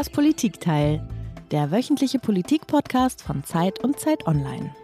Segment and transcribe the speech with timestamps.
[0.00, 1.06] Das Politikteil,
[1.50, 4.74] der wöchentliche Politik-Podcast von Zeit und Zeit Online.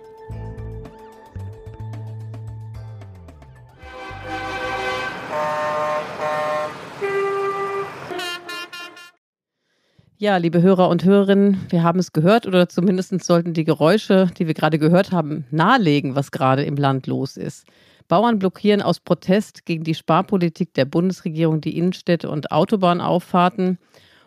[10.19, 14.47] Ja, liebe Hörer und Hörerinnen, wir haben es gehört oder zumindest sollten die Geräusche, die
[14.47, 17.65] wir gerade gehört haben, nahelegen, was gerade im Land los ist.
[18.07, 23.79] Bauern blockieren aus Protest gegen die Sparpolitik der Bundesregierung die Innenstädte und Autobahnauffahrten.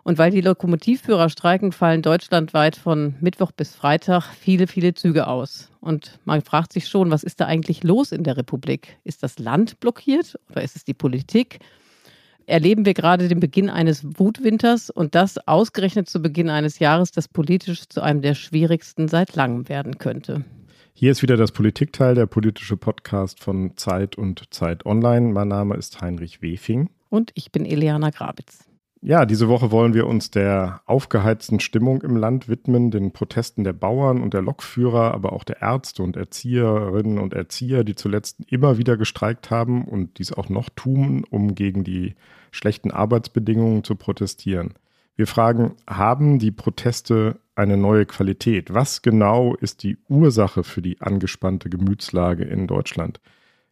[0.03, 5.69] Und weil die Lokomotivführer streiken, fallen deutschlandweit von Mittwoch bis Freitag viele, viele Züge aus.
[5.81, 8.97] Und man fragt sich schon, was ist da eigentlich los in der Republik?
[9.03, 11.59] Ist das Land blockiert oder ist es die Politik?
[12.49, 17.27] erleben wir gerade den Beginn eines Wutwinters und das ausgerechnet zu Beginn eines Jahres, das
[17.27, 20.43] politisch zu einem der schwierigsten seit langem werden könnte.
[20.93, 25.31] Hier ist wieder das Politikteil, der politische Podcast von Zeit und Zeit Online.
[25.31, 26.89] Mein Name ist Heinrich Wefing.
[27.09, 28.68] Und ich bin Eliana Grabitz.
[29.01, 33.71] Ja, diese Woche wollen wir uns der aufgeheizten Stimmung im Land widmen, den Protesten der
[33.71, 38.77] Bauern und der Lokführer, aber auch der Ärzte und Erzieherinnen und Erzieher, die zuletzt immer
[38.77, 42.15] wieder gestreikt haben und dies auch noch tun, um gegen die
[42.51, 44.73] schlechten Arbeitsbedingungen zu protestieren.
[45.15, 48.73] Wir fragen, haben die Proteste eine neue Qualität?
[48.73, 53.21] Was genau ist die Ursache für die angespannte Gemütslage in Deutschland?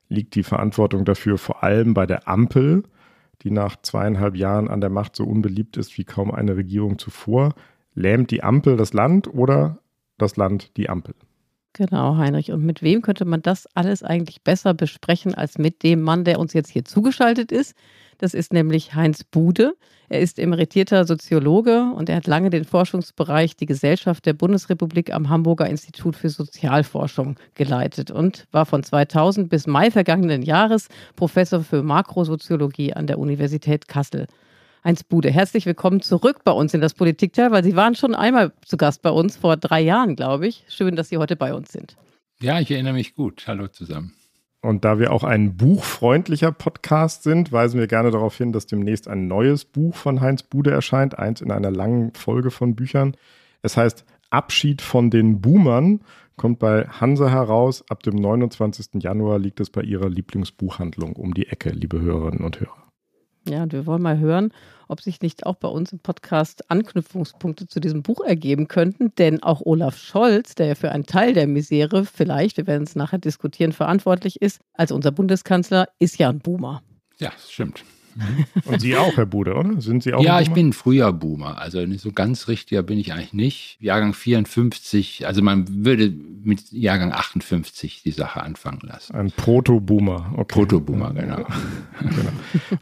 [0.08, 2.84] Liegt die Verantwortung dafür vor allem bei der Ampel,
[3.44, 7.54] die nach zweieinhalb Jahren an der Macht so unbeliebt ist wie kaum eine Regierung zuvor?
[7.94, 9.80] Lähmt die Ampel das Land oder
[10.18, 11.16] das Land die Ampel?
[11.74, 12.52] Genau, Heinrich.
[12.52, 16.40] Und mit wem könnte man das alles eigentlich besser besprechen als mit dem Mann, der
[16.40, 17.76] uns jetzt hier zugeschaltet ist?
[18.18, 19.76] Das ist nämlich Heinz Bude.
[20.10, 25.30] Er ist emeritierter Soziologe und er hat lange den Forschungsbereich die Gesellschaft der Bundesrepublik am
[25.30, 31.84] Hamburger Institut für Sozialforschung geleitet und war von 2000 bis Mai vergangenen Jahres Professor für
[31.84, 34.28] Makrosoziologie an der Universität Kassel.
[34.88, 38.54] Heinz Bude, herzlich willkommen zurück bei uns in das Politikteil, weil Sie waren schon einmal
[38.64, 40.64] zu Gast bei uns vor drei Jahren, glaube ich.
[40.70, 41.98] Schön, dass Sie heute bei uns sind.
[42.40, 43.44] Ja, ich erinnere mich gut.
[43.48, 44.14] Hallo zusammen.
[44.62, 49.10] Und da wir auch ein buchfreundlicher Podcast sind, weisen wir gerne darauf hin, dass demnächst
[49.10, 53.18] ein neues Buch von Heinz Bude erscheint, eins in einer langen Folge von Büchern.
[53.62, 56.00] Es heißt Abschied von den Boomern,
[56.38, 57.84] kommt bei Hanse heraus.
[57.90, 59.04] Ab dem 29.
[59.04, 62.87] Januar liegt es bei Ihrer Lieblingsbuchhandlung um die Ecke, liebe Hörerinnen und Hörer.
[63.48, 64.52] Ja, und wir wollen mal hören,
[64.88, 69.14] ob sich nicht auch bei uns im Podcast Anknüpfungspunkte zu diesem Buch ergeben könnten.
[69.16, 72.96] Denn auch Olaf Scholz, der ja für einen Teil der Misere vielleicht, wir werden es
[72.96, 76.82] nachher diskutieren, verantwortlich ist, als unser Bundeskanzler, ist ja ein Boomer.
[77.20, 77.84] Ja, stimmt.
[78.66, 79.82] Und Sie auch, Herr Bude, oder?
[79.82, 80.24] Sind Sie auch?
[80.24, 81.60] Ja, ich bin ein früher Boomer.
[81.60, 83.78] Also so ganz richtiger bin ich eigentlich nicht.
[83.80, 86.10] Jahrgang 54, also man würde
[86.44, 89.16] mit Jahrgang 58 die Sache anfangen lassen.
[89.16, 90.34] Ein Proto-Boomer.
[90.34, 90.54] Okay.
[90.54, 91.46] Proto-Boomer, genau.
[92.00, 92.32] genau.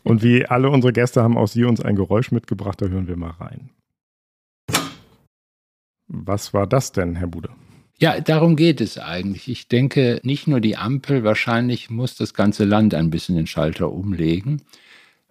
[0.03, 3.17] Und wie alle unsere Gäste haben auch Sie uns ein Geräusch mitgebracht, da hören wir
[3.17, 3.69] mal rein.
[6.07, 7.49] Was war das denn, Herr Bude?
[7.97, 9.47] Ja, darum geht es eigentlich.
[9.47, 13.91] Ich denke, nicht nur die Ampel, wahrscheinlich muss das ganze Land ein bisschen den Schalter
[13.91, 14.61] umlegen.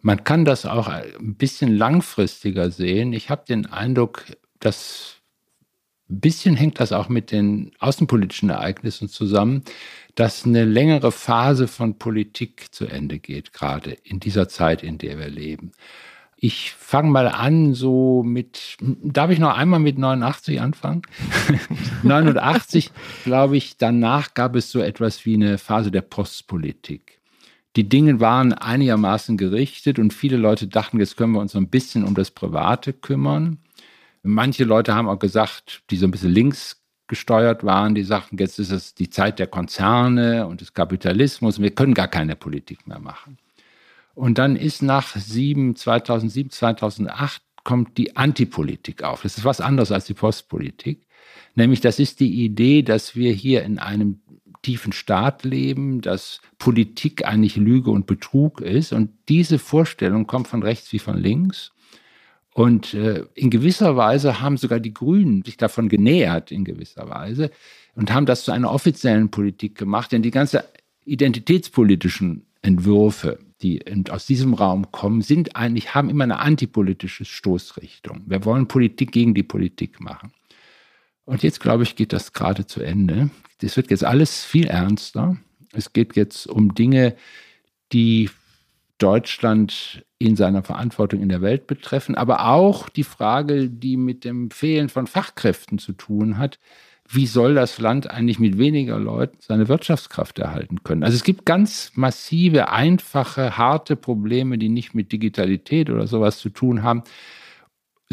[0.05, 3.15] Man kann das auch ein bisschen langfristiger sehen.
[3.15, 4.27] Ich habe den Eindruck,
[4.61, 5.23] dass
[6.11, 9.65] ein bisschen hängt das auch mit den außenpolitischen Ereignissen zusammen,
[10.15, 15.19] dass eine längere Phase von Politik zu Ende geht, gerade in dieser Zeit, in der
[15.19, 15.73] wir leben.
[16.37, 21.01] Ich fange mal an, so mit, darf ich noch einmal mit 89 anfangen?
[22.03, 22.91] 89,
[23.25, 27.23] glaube ich, danach gab es so etwas wie eine Phase der Postpolitik
[27.77, 31.69] die Dinge waren einigermaßen gerichtet und viele Leute dachten, jetzt können wir uns so ein
[31.69, 33.59] bisschen um das Private kümmern.
[34.23, 38.59] Manche Leute haben auch gesagt, die so ein bisschen links gesteuert waren, die sagten, jetzt
[38.59, 43.01] ist es die Zeit der Konzerne und des Kapitalismus, wir können gar keine Politik mehr
[43.01, 43.39] machen.
[44.15, 49.23] Und dann ist nach 7, 2007, 2008 kommt die Antipolitik auf.
[49.23, 51.07] Das ist was anderes als die Postpolitik.
[51.57, 54.21] Nämlich, das ist die Idee, dass wir hier in einem
[54.65, 58.93] tiefen Staat leben, dass Politik eigentlich Lüge und Betrug ist.
[58.93, 61.71] Und diese Vorstellung kommt von rechts wie von links.
[62.53, 67.51] Und äh, in gewisser Weise haben sogar die Grünen sich davon genähert, in gewisser Weise,
[67.97, 70.13] und haben das zu einer offiziellen Politik gemacht.
[70.13, 70.65] Denn die ganze
[71.05, 78.23] identitätspolitischen Entwürfe, die aus diesem Raum kommen, sind eigentlich, haben immer eine antipolitische Stoßrichtung.
[78.27, 80.33] Wir wollen Politik gegen die Politik machen.
[81.25, 83.31] Und jetzt, glaube ich, geht das gerade zu Ende.
[83.61, 85.37] Das wird jetzt alles viel ernster.
[85.73, 87.17] Es geht jetzt um Dinge,
[87.93, 88.31] die
[88.99, 94.51] Deutschland in seiner Verantwortung in der Welt betreffen, aber auch die Frage, die mit dem
[94.51, 96.59] Fehlen von Fachkräften zu tun hat.
[97.07, 101.03] Wie soll das Land eigentlich mit weniger Leuten seine Wirtschaftskraft erhalten können?
[101.03, 106.49] Also es gibt ganz massive, einfache, harte Probleme, die nicht mit Digitalität oder sowas zu
[106.49, 107.03] tun haben,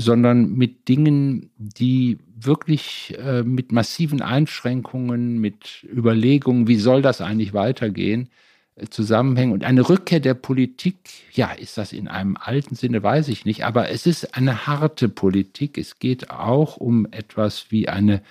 [0.01, 7.53] sondern mit Dingen, die wirklich äh, mit massiven Einschränkungen, mit Überlegungen, wie soll das eigentlich
[7.53, 8.30] weitergehen,
[8.75, 9.53] äh, zusammenhängen.
[9.53, 10.98] Und eine Rückkehr der Politik,
[11.31, 15.07] ja, ist das in einem alten Sinne, weiß ich nicht, aber es ist eine harte
[15.09, 15.77] Politik.
[15.77, 18.21] Es geht auch um etwas wie eine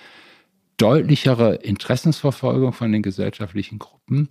[0.77, 4.27] deutlichere Interessensverfolgung von den gesellschaftlichen Gruppen.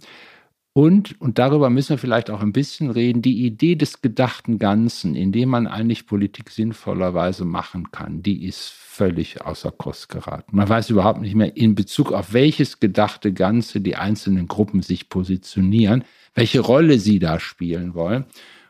[0.73, 5.17] Und, und darüber müssen wir vielleicht auch ein bisschen reden, die Idee des gedachten Ganzen,
[5.17, 10.55] in dem man eigentlich Politik sinnvollerweise machen kann, die ist völlig außer Kurs geraten.
[10.55, 15.09] Man weiß überhaupt nicht mehr, in Bezug auf welches gedachte Ganze die einzelnen Gruppen sich
[15.09, 18.27] positionieren, welche Rolle sie da spielen wollen.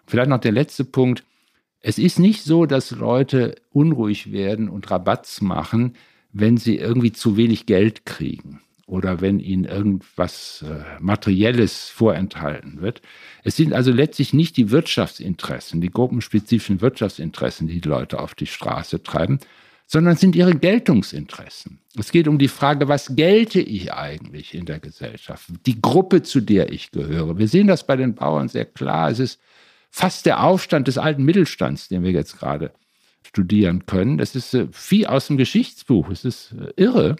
[0.06, 1.24] Vielleicht noch der letzte Punkt.
[1.80, 5.96] Es ist nicht so, dass Leute unruhig werden und Rabatz machen,
[6.32, 8.60] wenn sie irgendwie zu wenig Geld kriegen
[8.90, 13.00] oder wenn ihnen irgendwas äh, Materielles vorenthalten wird.
[13.44, 18.46] Es sind also letztlich nicht die Wirtschaftsinteressen, die gruppenspezifischen Wirtschaftsinteressen, die die Leute auf die
[18.46, 19.38] Straße treiben,
[19.86, 21.78] sondern sind ihre Geltungsinteressen.
[21.96, 25.48] Es geht um die Frage, was gelte ich eigentlich in der Gesellschaft?
[25.66, 27.38] Die Gruppe, zu der ich gehöre.
[27.38, 29.10] Wir sehen das bei den Bauern sehr klar.
[29.10, 29.40] Es ist
[29.90, 32.72] fast der Aufstand des alten Mittelstands, den wir jetzt gerade
[33.22, 34.18] studieren können.
[34.18, 36.10] Das ist äh, wie aus dem Geschichtsbuch.
[36.10, 37.16] Es ist äh, irre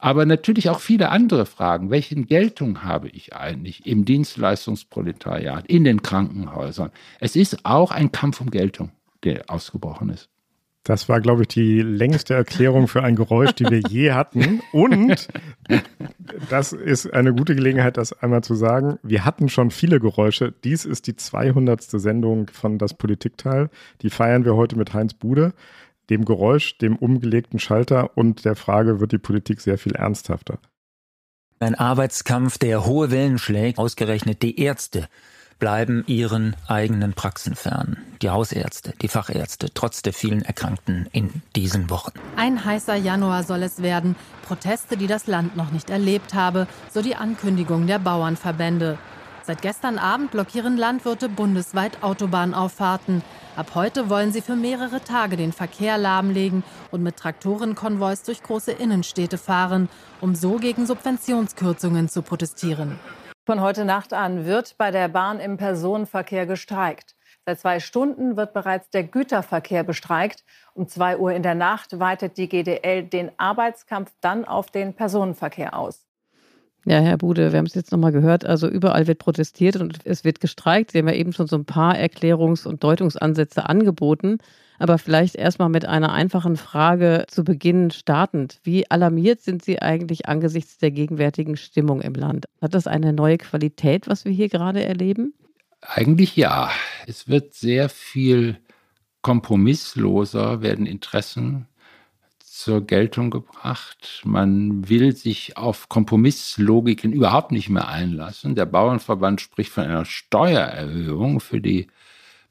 [0.00, 1.90] aber natürlich auch viele andere Fragen.
[1.90, 6.90] Welchen Geltung habe ich eigentlich im Dienstleistungsproletariat, in den Krankenhäusern?
[7.20, 8.90] Es ist auch ein Kampf um Geltung,
[9.22, 10.30] der ausgebrochen ist.
[10.82, 14.62] Das war, glaube ich, die längste Erklärung für ein Geräusch, die wir je hatten.
[14.72, 15.28] Und
[16.48, 18.98] das ist eine gute Gelegenheit, das einmal zu sagen.
[19.02, 20.54] Wir hatten schon viele Geräusche.
[20.64, 21.82] Dies ist die 200.
[21.82, 23.68] Sendung von Das Politikteil.
[24.00, 25.52] Die feiern wir heute mit Heinz Bude
[26.10, 30.58] dem Geräusch, dem umgelegten Schalter und der Frage, wird die Politik sehr viel ernsthafter.
[31.60, 35.08] Ein Arbeitskampf, der hohe Wellen schlägt, ausgerechnet die Ärzte
[35.60, 37.98] bleiben ihren eigenen Praxen fern.
[38.22, 42.12] Die Hausärzte, die Fachärzte, trotz der vielen Erkrankten in diesen Wochen.
[42.34, 44.16] Ein heißer Januar soll es werden.
[44.42, 48.98] Proteste, die das Land noch nicht erlebt habe, so die Ankündigung der Bauernverbände.
[49.50, 53.20] Seit gestern Abend blockieren Landwirte bundesweit Autobahnauffahrten.
[53.56, 56.62] Ab heute wollen sie für mehrere Tage den Verkehr lahmlegen
[56.92, 59.88] und mit Traktorenkonvois durch große Innenstädte fahren,
[60.20, 63.00] um so gegen Subventionskürzungen zu protestieren.
[63.44, 67.16] Von heute Nacht an wird bei der Bahn im Personenverkehr gestreikt.
[67.44, 70.44] Seit zwei Stunden wird bereits der Güterverkehr bestreikt.
[70.74, 75.76] Um zwei Uhr in der Nacht weitet die GDL den Arbeitskampf dann auf den Personenverkehr
[75.76, 76.06] aus.
[76.86, 78.46] Ja, Herr Bude, wir haben es jetzt nochmal gehört.
[78.46, 80.92] Also überall wird protestiert und es wird gestreikt.
[80.92, 84.38] Sie haben ja eben schon so ein paar Erklärungs- und Deutungsansätze angeboten.
[84.78, 88.60] Aber vielleicht erstmal mit einer einfachen Frage zu Beginn startend.
[88.62, 92.46] Wie alarmiert sind Sie eigentlich angesichts der gegenwärtigen Stimmung im Land?
[92.62, 95.34] Hat das eine neue Qualität, was wir hier gerade erleben?
[95.82, 96.70] Eigentlich ja.
[97.06, 98.56] Es wird sehr viel
[99.20, 101.66] kompromissloser, werden Interessen
[102.60, 104.20] zur Geltung gebracht.
[104.24, 108.54] Man will sich auf Kompromisslogiken überhaupt nicht mehr einlassen.
[108.54, 111.86] Der Bauernverband spricht von einer Steuererhöhung für die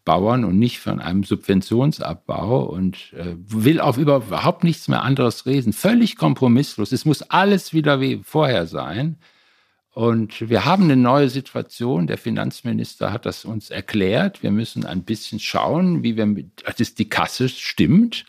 [0.05, 5.73] Bauern und nicht von einem Subventionsabbau und äh, will auf überhaupt nichts mehr anderes reden.
[5.73, 6.91] Völlig kompromisslos.
[6.91, 9.17] Es muss alles wieder wie vorher sein.
[9.93, 12.07] Und wir haben eine neue Situation.
[12.07, 14.41] Der Finanzminister hat das uns erklärt.
[14.41, 18.25] Wir müssen ein bisschen schauen, wie wir mit, dass die Kasse stimmt.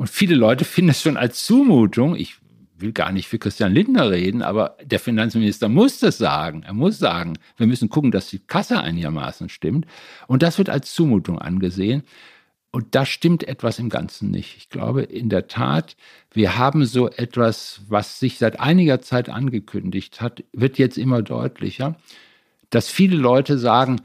[0.00, 2.16] Und viele Leute finden es schon als Zumutung.
[2.16, 2.36] Ich
[2.78, 6.62] will gar nicht für Christian Lindner reden, aber der Finanzminister muss das sagen.
[6.62, 9.84] Er muss sagen, wir müssen gucken, dass die Kasse einigermaßen stimmt.
[10.26, 12.02] Und das wird als Zumutung angesehen.
[12.70, 14.56] Und da stimmt etwas im Ganzen nicht.
[14.56, 15.96] Ich glaube in der Tat,
[16.32, 21.96] wir haben so etwas, was sich seit einiger Zeit angekündigt hat, wird jetzt immer deutlicher,
[22.70, 24.00] dass viele Leute sagen,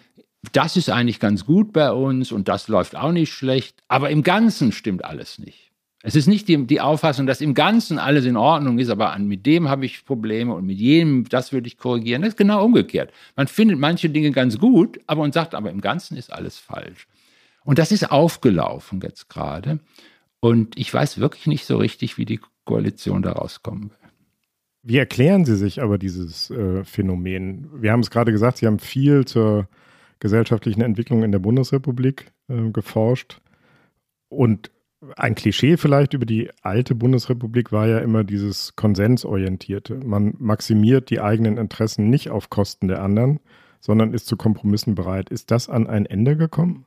[0.52, 4.24] das ist eigentlich ganz gut bei uns und das läuft auch nicht schlecht, aber im
[4.24, 5.65] Ganzen stimmt alles nicht.
[6.06, 9.28] Es ist nicht die, die Auffassung, dass im Ganzen alles in Ordnung ist, aber an,
[9.28, 12.22] mit dem habe ich Probleme und mit jedem, das würde ich korrigieren.
[12.22, 13.12] Das ist genau umgekehrt.
[13.36, 17.08] Man findet manche Dinge ganz gut, aber man sagt, aber im Ganzen ist alles falsch.
[17.64, 19.80] Und das ist aufgelaufen jetzt gerade.
[20.42, 24.10] Und ich weiß wirklich nicht so richtig, wie die Koalition da rauskommen will.
[24.84, 27.68] Wie erklären Sie sich aber dieses äh, Phänomen?
[27.82, 29.68] Wir haben es gerade gesagt, Sie haben viel zur
[30.20, 33.42] gesellschaftlichen Entwicklung in der Bundesrepublik äh, geforscht.
[34.30, 34.70] Und
[35.16, 39.96] ein Klischee vielleicht über die alte Bundesrepublik war ja immer dieses Konsensorientierte.
[40.04, 43.40] Man maximiert die eigenen Interessen nicht auf Kosten der anderen,
[43.80, 45.30] sondern ist zu Kompromissen bereit.
[45.30, 46.86] Ist das an ein Ende gekommen?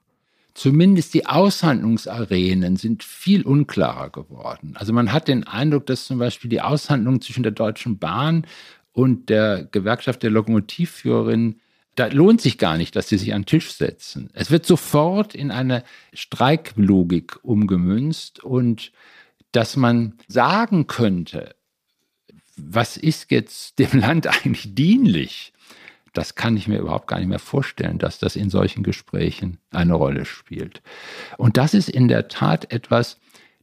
[0.55, 4.75] Zumindest die Aushandlungsarenen sind viel unklarer geworden.
[4.77, 8.45] Also man hat den Eindruck, dass zum Beispiel die Aushandlungen zwischen der Deutschen Bahn
[8.93, 11.61] und der Gewerkschaft der Lokomotivführerin
[11.99, 14.31] da lohnt sich gar nicht, dass sie sich an den Tisch setzen.
[14.33, 18.93] Es wird sofort in eine Streiklogik umgemünzt und
[19.50, 21.57] dass man sagen könnte,
[22.57, 25.52] was ist jetzt dem Land eigentlich dienlich?
[26.12, 29.95] Das kann ich mir überhaupt gar nicht mehr vorstellen, dass das in solchen Gesprächen eine
[29.95, 30.83] Rolle spielt.
[31.37, 33.19] Und das ist in der Tat etwas,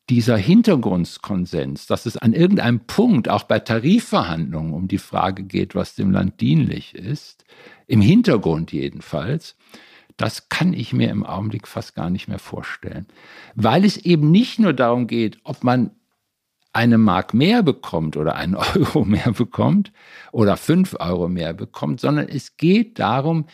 [0.09, 5.95] dieser Hintergrundskonsens, dass es an irgendeinem Punkt auch bei Tarifverhandlungen um die Frage geht, was
[5.95, 7.43] dem Land dienlich ist,
[7.87, 9.55] im Hintergrund jedenfalls,
[10.17, 13.05] das kann ich mir im Augenblick fast gar nicht mehr vorstellen.
[13.55, 15.91] Weil es eben nicht nur darum geht, ob man
[16.71, 19.91] eine Mark mehr bekommt oder einen Euro mehr bekommt
[20.31, 23.45] oder fünf Euro mehr bekommt, sondern es geht darum,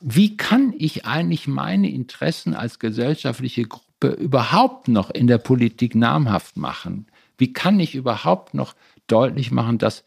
[0.00, 6.56] wie kann ich eigentlich meine Interessen als gesellschaftliche Gruppe überhaupt noch in der Politik namhaft
[6.56, 7.06] machen?
[7.36, 8.74] Wie kann ich überhaupt noch
[9.08, 10.04] deutlich machen, dass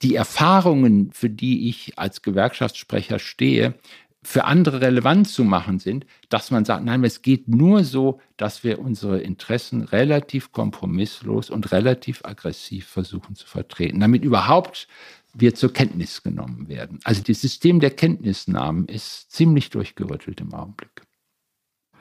[0.00, 3.74] die Erfahrungen, für die ich als Gewerkschaftssprecher stehe,
[4.22, 8.62] für andere relevant zu machen sind, dass man sagt, nein, es geht nur so, dass
[8.62, 14.86] wir unsere Interessen relativ kompromisslos und relativ aggressiv versuchen zu vertreten, damit überhaupt
[15.34, 17.00] wir zur Kenntnis genommen werden.
[17.04, 21.01] Also das System der Kenntnisnahmen ist ziemlich durchgerüttelt im Augenblick.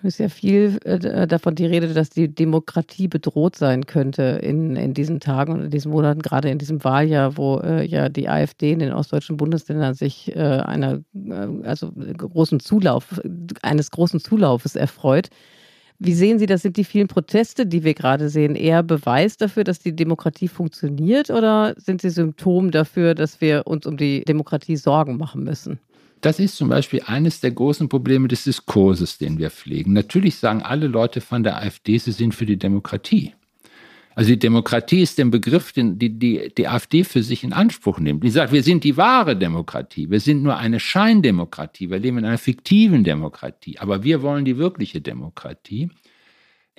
[0.03, 4.95] Ist ja viel äh, davon die Rede, dass die Demokratie bedroht sein könnte in, in
[4.95, 8.71] diesen Tagen und in diesen Monaten, gerade in diesem Wahljahr, wo äh, ja die AfD
[8.71, 13.21] in den ostdeutschen Bundesländern sich äh, einer äh, also großen Zulauf,
[13.61, 15.29] eines großen Zulaufes erfreut.
[15.99, 16.63] Wie sehen Sie das?
[16.63, 21.29] Sind die vielen Proteste, die wir gerade sehen, eher Beweis dafür, dass die Demokratie funktioniert
[21.29, 25.79] oder sind sie Symptom dafür, dass wir uns um die Demokratie Sorgen machen müssen?
[26.21, 29.93] Das ist zum Beispiel eines der großen Probleme des Diskurses, den wir pflegen.
[29.93, 33.33] Natürlich sagen alle Leute von der AfD, sie sind für die Demokratie.
[34.13, 37.99] Also die Demokratie ist der Begriff, den die, die, die AfD für sich in Anspruch
[37.99, 38.23] nimmt.
[38.23, 40.09] Die sagt, wir sind die wahre Demokratie.
[40.09, 41.89] Wir sind nur eine Scheindemokratie.
[41.89, 43.79] Wir leben in einer fiktiven Demokratie.
[43.79, 45.89] Aber wir wollen die wirkliche Demokratie.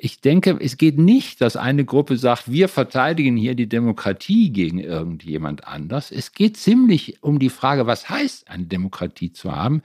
[0.04, 4.80] Ich denke, es geht nicht, dass eine Gruppe sagt, wir verteidigen hier die Demokratie gegen
[4.80, 6.10] irgendjemand anders.
[6.10, 9.80] Es geht ziemlich um die Frage, was heißt eine Demokratie zu haben.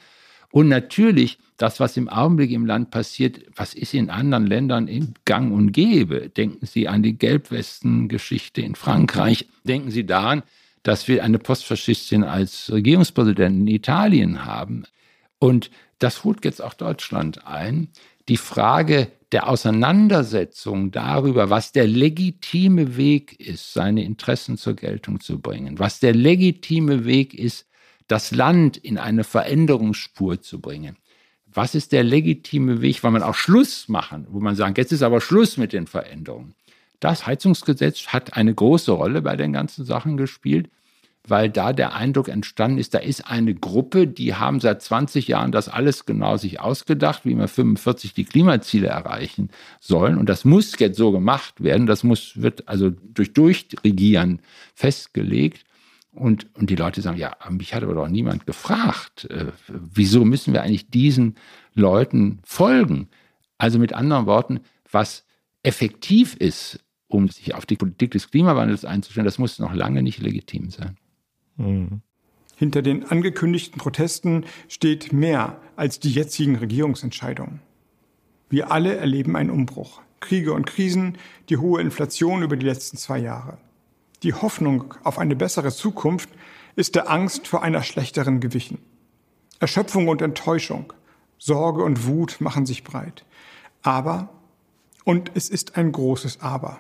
[0.50, 5.14] Und natürlich, das, was im Augenblick im Land passiert, was ist in anderen Ländern in
[5.26, 6.30] Gang und Gäbe?
[6.30, 9.46] Denken Sie an die Gelbwesten-Geschichte in Frankreich.
[9.66, 10.42] Denken Sie daran,
[10.82, 14.86] dass wir eine Postfaschistin als Regierungspräsidentin in Italien haben.
[15.38, 15.70] Und
[16.00, 17.90] das holt jetzt auch Deutschland ein.
[18.30, 25.40] Die Frage der Auseinandersetzung darüber, was der legitime Weg ist, seine Interessen zur Geltung zu
[25.40, 27.68] bringen, was der legitime Weg ist,
[28.08, 30.98] das Land in eine Veränderungsspur zu bringen.
[31.46, 35.02] Was ist der legitime Weg, weil man auch Schluss machen, wo man sagt, jetzt ist
[35.02, 36.54] aber Schluss mit den Veränderungen.
[37.00, 40.70] Das Heizungsgesetz hat eine große Rolle bei den ganzen Sachen gespielt
[41.30, 45.52] weil da der Eindruck entstanden ist, da ist eine Gruppe, die haben seit 20 Jahren
[45.52, 50.18] das alles genau sich ausgedacht, wie wir 45 die Klimaziele erreichen sollen.
[50.18, 51.86] Und das muss jetzt so gemacht werden.
[51.86, 54.42] Das muss, wird also durch Durchregieren
[54.74, 55.64] festgelegt.
[56.12, 59.26] Und, und die Leute sagen, ja, mich hat aber doch niemand gefragt.
[59.30, 61.36] Äh, wieso müssen wir eigentlich diesen
[61.76, 63.10] Leuten folgen?
[63.58, 65.26] Also mit anderen Worten, was
[65.62, 70.20] effektiv ist, um sich auf die Politik des Klimawandels einzustellen, das muss noch lange nicht
[70.20, 70.98] legitim sein.
[71.58, 72.02] Mhm.
[72.56, 77.62] Hinter den angekündigten Protesten steht mehr als die jetzigen Regierungsentscheidungen.
[78.50, 80.02] Wir alle erleben einen Umbruch.
[80.20, 81.18] Kriege und Krisen,
[81.50, 83.60] die hohe Inflation über die letzten zwei Jahre.
[84.24, 86.30] Die Hoffnung auf eine bessere Zukunft
[86.76, 88.80] ist der Angst vor einer schlechteren gewichen.
[89.60, 90.94] Erschöpfung und Enttäuschung,
[91.38, 93.26] Sorge und Wut machen sich breit.
[93.84, 94.30] Aber,
[95.04, 96.80] und es ist ein großes Aber,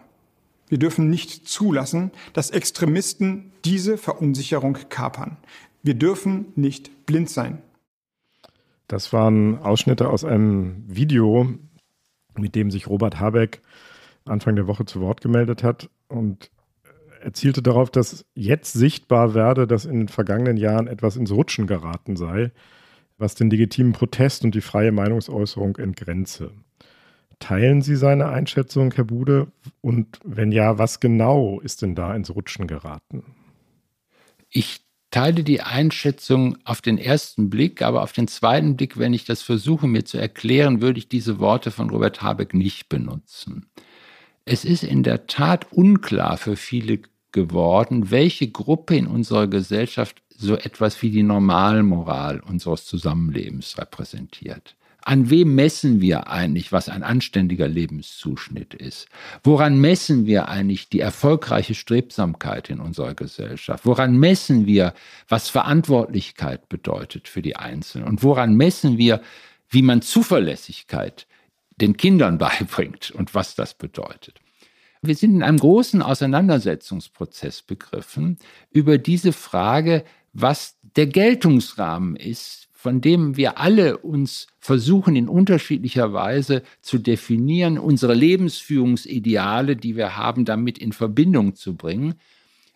[0.69, 5.38] wir dürfen nicht zulassen, dass Extremisten diese Verunsicherung kapern.
[5.83, 7.62] Wir dürfen nicht blind sein.
[8.88, 11.47] Das waren Ausschnitte aus einem Video,
[12.38, 13.62] mit dem sich Robert Habeck
[14.25, 16.51] Anfang der Woche zu Wort gemeldet hat und
[17.21, 22.15] erzielte darauf, dass jetzt sichtbar werde, dass in den vergangenen Jahren etwas ins Rutschen geraten
[22.15, 22.51] sei,
[23.17, 26.51] was den legitimen Protest und die freie Meinungsäußerung entgrenze.
[27.39, 29.48] Teilen Sie seine Einschätzung, Herr Bude?
[29.82, 33.24] Und wenn ja, was genau ist denn da ins Rutschen geraten?
[34.50, 39.25] Ich teile die Einschätzung auf den ersten Blick, aber auf den zweiten Blick, wenn ich
[39.25, 43.67] das versuche mir zu erklären, würde ich diese Worte von Robert Habeck nicht benutzen.
[44.46, 47.00] Es ist in der Tat unklar für viele
[47.32, 54.75] geworden, welche Gruppe in unserer Gesellschaft so etwas wie die Normalmoral unseres Zusammenlebens repräsentiert.
[55.08, 59.08] An wem messen wir eigentlich, was ein anständiger Lebenszuschnitt ist?
[59.42, 63.86] Woran messen wir eigentlich die erfolgreiche Strebsamkeit in unserer Gesellschaft?
[63.86, 64.94] Woran messen wir,
[65.30, 68.06] was Verantwortlichkeit bedeutet für die Einzelnen?
[68.06, 69.22] Und woran messen wir,
[69.70, 71.26] wie man Zuverlässigkeit
[71.78, 74.42] den Kindern beibringt und was das bedeutet?
[75.02, 78.40] Wir sind in einem großen Auseinandersetzungsprozess begriffen
[78.72, 86.13] über diese Frage, was der Geltungsrahmen ist, von dem wir alle uns versuchen in unterschiedlicher
[86.13, 92.13] Weise zu definieren, unsere Lebensführungsideale, die wir haben, damit in Verbindung zu bringen.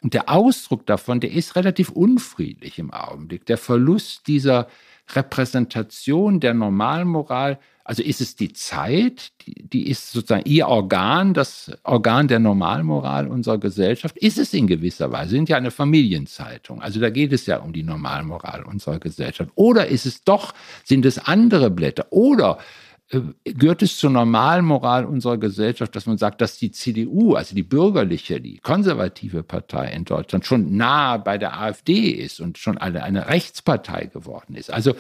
[0.01, 3.45] Und der Ausdruck davon, der ist relativ unfriedlich im Augenblick.
[3.45, 4.67] Der Verlust dieser
[5.15, 7.57] Repräsentation der Normalmoral,
[7.91, 13.27] also ist es die Zeit, die, die, ist sozusagen ihr Organ, das Organ der Normalmoral
[13.27, 17.33] unserer Gesellschaft, ist es in gewisser Weise, Wir sind ja eine Familienzeitung, also da geht
[17.33, 19.51] es ja um die Normalmoral unserer Gesellschaft.
[19.55, 20.53] Oder ist es doch,
[20.85, 22.05] sind es andere Blätter?
[22.11, 22.59] Oder
[23.43, 28.39] gehört es zur Normalmoral unserer Gesellschaft, dass man sagt, dass die CDU, also die bürgerliche,
[28.39, 33.27] die konservative Partei in Deutschland schon nahe bei der AfD ist und schon eine, eine
[33.27, 34.71] Rechtspartei geworden ist.
[34.71, 34.95] Also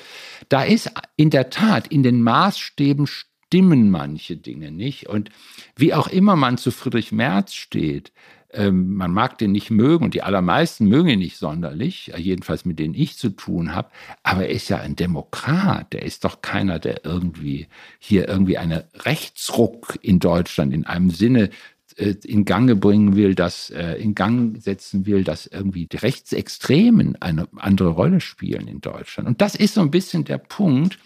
[0.49, 5.07] da ist in der Tat in den Maßstäben stimmen manche Dinge nicht.
[5.07, 5.29] Und
[5.75, 8.11] wie auch immer man zu Friedrich Merz steht,
[8.53, 12.79] ähm, man mag den nicht mögen und die allermeisten mögen ihn nicht sonderlich, jedenfalls mit
[12.79, 13.89] denen ich zu tun habe,
[14.23, 17.67] aber er ist ja ein Demokrat, der ist doch keiner, der irgendwie
[17.99, 21.49] hier irgendwie eine Rechtsruck in Deutschland in einem Sinne
[21.97, 27.21] äh, in Gange bringen will, das äh, in Gang setzen will, dass irgendwie die Rechtsextremen
[27.21, 29.27] eine andere Rolle spielen in Deutschland.
[29.27, 30.97] Und das ist so ein bisschen der Punkt,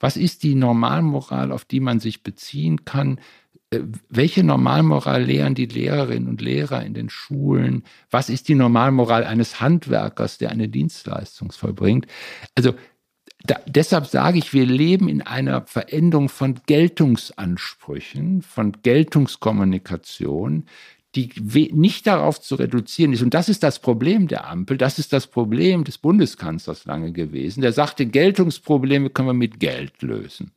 [0.00, 3.20] was ist die Normalmoral, auf die man sich beziehen kann, äh,
[4.08, 7.84] welche Normalmoral lehren die Lehrerinnen und Lehrer in den Schulen?
[8.10, 12.06] Was ist die Normalmoral eines Handwerkers, der eine Dienstleistung vollbringt?
[12.54, 12.74] Also
[13.46, 20.64] da, deshalb sage ich, wir leben in einer Veränderung von Geltungsansprüchen, von Geltungskommunikation,
[21.14, 21.30] die
[21.72, 23.22] nicht darauf zu reduzieren ist.
[23.22, 27.60] Und das ist das Problem der Ampel, das ist das Problem des Bundeskanzlers lange gewesen.
[27.60, 30.50] Der sagte, Geltungsprobleme können wir mit Geld lösen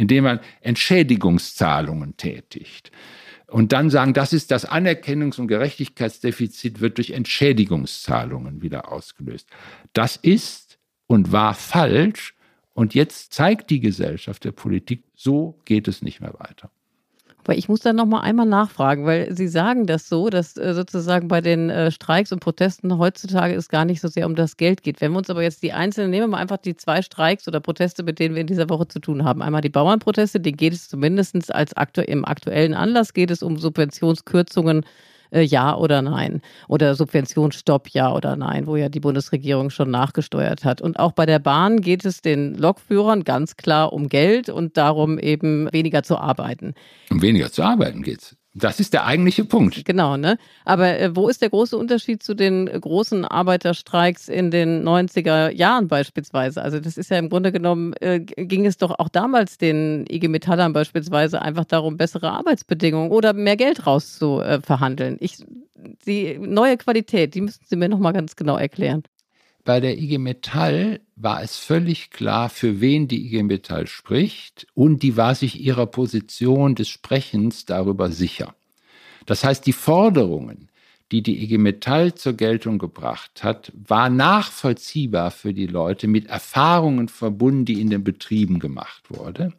[0.00, 2.90] indem man Entschädigungszahlungen tätigt.
[3.46, 9.46] Und dann sagen, das ist das Anerkennungs- und Gerechtigkeitsdefizit wird durch Entschädigungszahlungen wieder ausgelöst.
[9.92, 12.34] Das ist und war falsch.
[12.72, 16.70] Und jetzt zeigt die Gesellschaft der Politik, so geht es nicht mehr weiter.
[17.50, 20.72] Aber ich muss da noch mal einmal nachfragen, weil Sie sagen das so, dass äh,
[20.72, 24.56] sozusagen bei den äh, Streiks und Protesten heutzutage es gar nicht so sehr um das
[24.56, 25.00] Geld geht.
[25.00, 27.58] Wenn wir uns aber jetzt die einzelnen, nehmen wir mal einfach die zwei Streiks oder
[27.58, 29.42] Proteste, mit denen wir in dieser Woche zu tun haben.
[29.42, 33.56] Einmal die Bauernproteste, denen geht es zumindest als aktu im aktuellen Anlass, geht es um
[33.56, 34.84] Subventionskürzungen
[35.30, 36.40] äh, ja oder nein.
[36.68, 40.80] Oder Subventionsstopp, ja oder nein, wo ja die Bundesregierung schon nachgesteuert hat.
[40.80, 45.18] Und auch bei der Bahn geht es den Lokführern ganz klar um Geld und darum
[45.18, 46.74] eben weniger zu arbeiten.
[47.10, 48.36] Um weniger zu arbeiten geht's.
[48.52, 49.84] Das ist der eigentliche Punkt.
[49.84, 50.36] Genau, ne?
[50.64, 55.86] Aber äh, wo ist der große Unterschied zu den großen Arbeiterstreiks in den 90er Jahren
[55.86, 56.60] beispielsweise?
[56.60, 60.26] Also das ist ja im Grunde genommen, äh, ging es doch auch damals den IG
[60.26, 65.16] Metallern beispielsweise einfach darum, bessere Arbeitsbedingungen oder mehr Geld rauszuverhandeln.
[65.20, 65.44] Ich,
[66.04, 69.04] die neue Qualität, die müssen Sie mir nochmal ganz genau erklären.
[69.64, 75.02] Bei der IG Metall war es völlig klar, für wen die IG Metall spricht und
[75.02, 78.54] die war sich ihrer Position des Sprechens darüber sicher.
[79.26, 80.70] Das heißt, die Forderungen,
[81.12, 87.08] die die IG Metall zur Geltung gebracht hat, war nachvollziehbar für die Leute mit Erfahrungen
[87.08, 89.52] verbunden, die in den Betrieben gemacht wurde.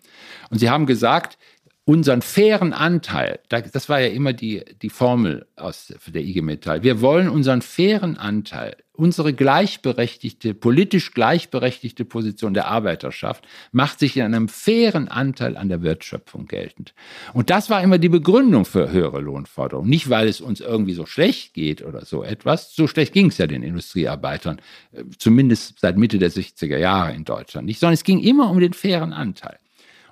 [0.49, 1.37] Und sie haben gesagt,
[1.85, 7.01] unseren fairen Anteil, das war ja immer die, die Formel aus der IG Metall, wir
[7.01, 14.47] wollen unseren fairen Anteil, unsere gleichberechtigte, politisch gleichberechtigte Position der Arbeiterschaft macht sich in einem
[14.47, 16.93] fairen Anteil an der Wertschöpfung geltend.
[17.33, 19.89] Und das war immer die Begründung für höhere Lohnforderungen.
[19.89, 22.75] Nicht, weil es uns irgendwie so schlecht geht oder so etwas.
[22.75, 27.25] So schlecht ging es ja den Industriearbeitern, äh, zumindest seit Mitte der 60er Jahre in
[27.25, 29.57] Deutschland nicht, sondern es ging immer um den fairen Anteil.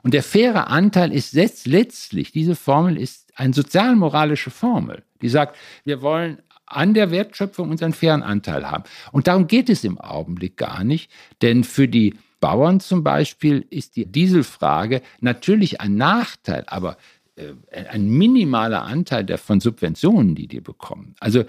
[0.03, 6.01] Und der faire Anteil ist letztlich, diese Formel ist eine sozialmoralische Formel, die sagt, wir
[6.01, 8.83] wollen an der Wertschöpfung unseren fairen Anteil haben.
[9.11, 13.95] Und darum geht es im Augenblick gar nicht, denn für die Bauern zum Beispiel ist
[13.95, 16.97] die Dieselfrage natürlich ein Nachteil, aber
[17.35, 17.53] äh,
[17.89, 21.15] ein minimaler Anteil der von Subventionen, die die bekommen.
[21.19, 21.43] Also,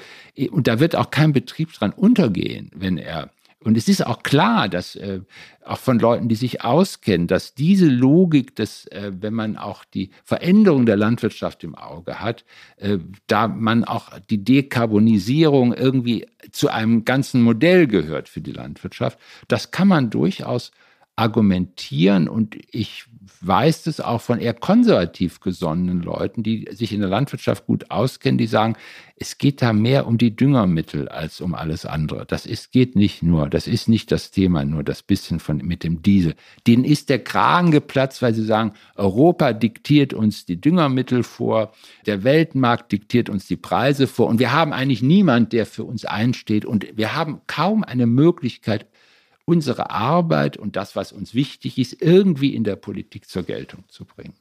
[0.50, 3.30] und da wird auch kein Betrieb dran untergehen, wenn er
[3.62, 5.20] und es ist auch klar, dass äh,
[5.62, 10.10] auch von Leuten, die sich auskennen, dass diese Logik, dass äh, wenn man auch die
[10.24, 12.46] Veränderung der Landwirtschaft im Auge hat,
[12.78, 19.18] äh, da man auch die Dekarbonisierung irgendwie zu einem ganzen Modell gehört für die Landwirtschaft,
[19.46, 20.72] das kann man durchaus
[21.16, 22.28] argumentieren.
[22.28, 23.04] Und ich
[23.42, 28.38] weiß es auch von eher konservativ gesonnenen Leuten, die sich in der Landwirtschaft gut auskennen,
[28.38, 28.76] die sagen,
[29.16, 32.24] es geht da mehr um die Düngermittel als um alles andere.
[32.24, 35.84] Das ist, geht nicht nur, das ist nicht das Thema, nur das bisschen von, mit
[35.84, 36.34] dem Diesel.
[36.66, 41.72] Denen ist der Kragen geplatzt, weil sie sagen, Europa diktiert uns die Düngermittel vor,
[42.06, 44.26] der Weltmarkt diktiert uns die Preise vor.
[44.26, 46.64] Und wir haben eigentlich niemand, der für uns einsteht.
[46.64, 48.86] Und wir haben kaum eine Möglichkeit,
[49.50, 54.04] unsere Arbeit und das, was uns wichtig ist, irgendwie in der Politik zur Geltung zu
[54.04, 54.34] bringen.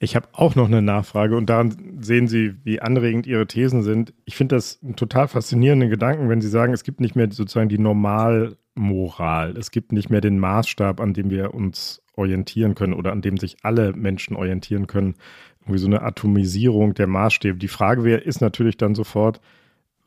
[0.00, 4.12] Ich habe auch noch eine Nachfrage und daran sehen Sie, wie anregend Ihre Thesen sind.
[4.24, 7.68] Ich finde das einen total faszinierenden Gedanken, wenn Sie sagen, es gibt nicht mehr sozusagen
[7.68, 9.56] die Normalmoral.
[9.56, 13.36] Es gibt nicht mehr den Maßstab, an dem wir uns orientieren können oder an dem
[13.36, 15.14] sich alle Menschen orientieren können.
[15.60, 17.58] Irgendwie so eine Atomisierung der Maßstäbe.
[17.58, 19.40] Die Frage wäre, ist natürlich dann sofort,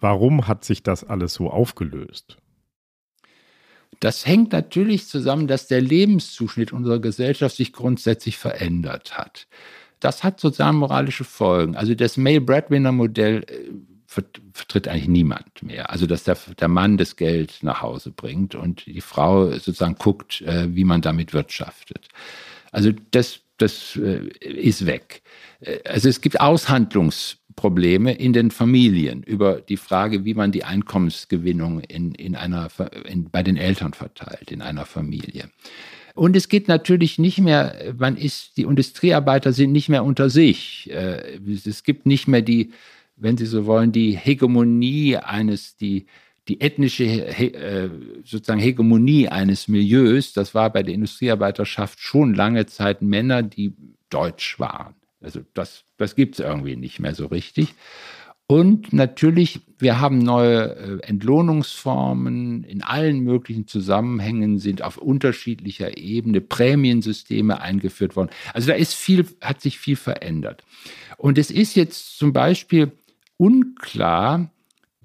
[0.02, 2.41] warum hat sich das alles so aufgelöst?
[4.02, 9.48] Das hängt natürlich zusammen, dass der Lebenszuschnitt unserer Gesellschaft sich grundsätzlich verändert hat.
[10.00, 11.76] Das hat sozialmoralische Folgen.
[11.76, 13.70] Also das Male-Breadwinner-Modell äh,
[14.08, 15.92] vertritt eigentlich niemand mehr.
[15.92, 20.42] Also dass der, der, Mann das Geld nach Hause bringt und die Frau sozusagen guckt,
[20.42, 22.08] äh, wie man damit wirtschaftet.
[22.72, 25.22] Also das, das äh, ist weg.
[25.86, 31.82] Also es gibt Aushandlungs Probleme in den Familien über die Frage, wie man die Einkommensgewinnung
[31.82, 32.70] in, in einer,
[33.08, 35.52] in, bei den Eltern verteilt, in einer Familie.
[36.16, 40.90] Und es geht natürlich nicht mehr, man ist, die Industriearbeiter sind nicht mehr unter sich.
[40.92, 42.72] Äh, es gibt nicht mehr die,
[43.16, 46.08] wenn Sie so wollen, die Hegemonie eines, die,
[46.48, 47.90] die ethnische äh,
[48.24, 50.34] sozusagen Hegemonie eines Milieus.
[50.34, 53.76] Das war bei der Industriearbeiterschaft schon lange Zeit Männer, die
[54.10, 54.96] deutsch waren.
[55.22, 57.76] Also das, das gibt es irgendwie nicht mehr so richtig.
[58.52, 66.42] Und natürlich, wir haben neue äh, Entlohnungsformen in allen möglichen Zusammenhängen, sind auf unterschiedlicher Ebene
[66.42, 68.30] Prämiensysteme eingeführt worden.
[68.54, 70.66] Also da ist viel, hat sich viel verändert.
[71.16, 72.92] Und es ist jetzt zum Beispiel
[73.38, 74.52] unklar,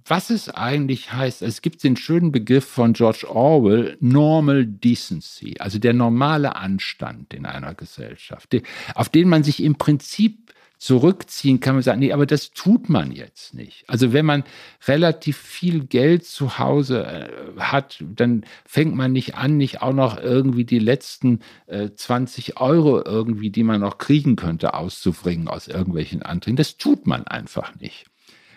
[0.07, 1.43] was es eigentlich heißt.
[1.43, 7.47] Es gibt den schönen Begriff von George Orwell, Normal Decency, also der normale Anstand in
[7.47, 8.57] einer Gesellschaft,
[8.95, 10.47] auf den man sich im Prinzip
[10.79, 13.85] zurückziehen kann man sagen, nee, aber das tut man jetzt nicht.
[13.89, 14.45] Also wenn man
[14.87, 20.19] relativ viel Geld zu Hause äh, hat, dann fängt man nicht an, nicht auch noch
[20.19, 26.23] irgendwie die letzten äh, 20 Euro irgendwie, die man noch kriegen könnte, auszubringen aus irgendwelchen
[26.23, 26.57] Anträgen.
[26.57, 28.07] Das tut man einfach nicht.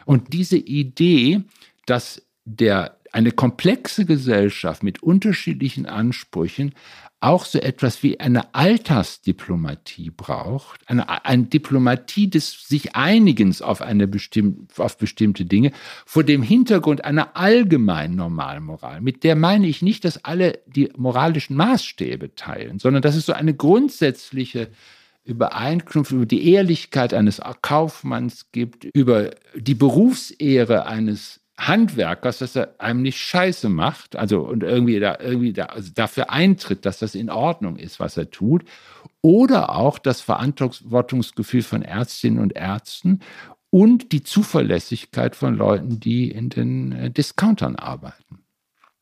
[0.10, 1.43] Und diese Idee,
[1.86, 6.74] dass der, eine komplexe Gesellschaft mit unterschiedlichen Ansprüchen
[7.19, 14.08] auch so etwas wie eine Altersdiplomatie braucht, eine, eine Diplomatie des sich Einigens auf, eine
[14.08, 15.74] bestimm, auf bestimmte Dinge,
[16.08, 19.02] vor dem Hintergrund einer allgemeinen Normalmoral.
[19.02, 23.34] Mit der meine ich nicht, dass alle die moralischen Maßstäbe teilen, sondern dass es so
[23.34, 24.69] eine grundsätzliche
[25.30, 33.02] Übereinkünfte über die Ehrlichkeit eines Kaufmanns gibt, über die Berufsehre eines Handwerkers, dass er einem
[33.02, 37.30] nicht scheiße macht, also und irgendwie, da, irgendwie da, also dafür eintritt, dass das in
[37.30, 38.63] Ordnung ist, was er tut.
[39.22, 43.20] Oder auch das Verantwortungsgefühl von Ärztinnen und Ärzten
[43.70, 48.39] und die Zuverlässigkeit von Leuten, die in den äh, Discountern arbeiten.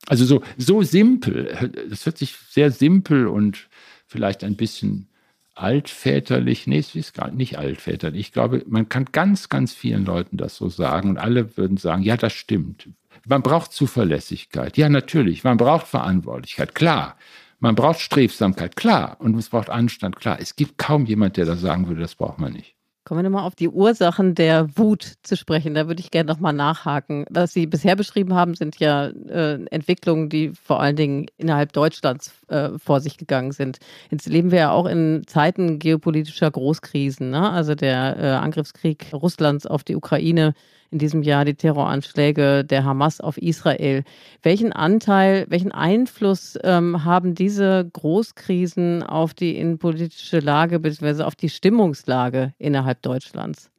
[0.07, 3.67] Also so, so simpel, das hört sich sehr simpel und
[4.07, 5.09] vielleicht ein bisschen
[5.57, 8.27] altväterlich, nee, es ist gar nicht altväterlich.
[8.27, 12.03] Ich glaube, man kann ganz, ganz vielen Leuten das so sagen und alle würden sagen,
[12.03, 12.89] ja, das stimmt.
[13.25, 14.77] Man braucht Zuverlässigkeit.
[14.77, 15.43] Ja, natürlich.
[15.43, 16.75] Man braucht Verantwortlichkeit.
[16.75, 17.17] Klar.
[17.59, 18.75] Man braucht Strebsamkeit.
[18.75, 19.17] Klar.
[19.19, 20.15] Und es braucht Anstand.
[20.15, 20.37] Klar.
[20.39, 22.76] Es gibt kaum jemand, der das sagen würde, das braucht man nicht.
[23.07, 25.75] Kommen wir nochmal auf die Ursachen der Wut zu sprechen.
[25.75, 27.23] Da würde ich gerne nochmal nachhaken.
[27.29, 32.33] Was Sie bisher beschrieben haben, sind ja äh, Entwicklungen, die vor allen Dingen innerhalb Deutschlands
[32.49, 33.79] äh, vor sich gegangen sind.
[34.11, 37.29] Jetzt leben wir ja auch in Zeiten geopolitischer Großkrisen.
[37.29, 37.49] Ne?
[37.49, 40.53] Also der äh, Angriffskrieg Russlands auf die Ukraine
[40.91, 44.03] in diesem Jahr die Terroranschläge der Hamas auf Israel.
[44.41, 51.23] Welchen Anteil, welchen Einfluss ähm, haben diese Großkrisen auf die innenpolitische Lage bzw.
[51.23, 53.69] auf die Stimmungslage innerhalb Deutschlands?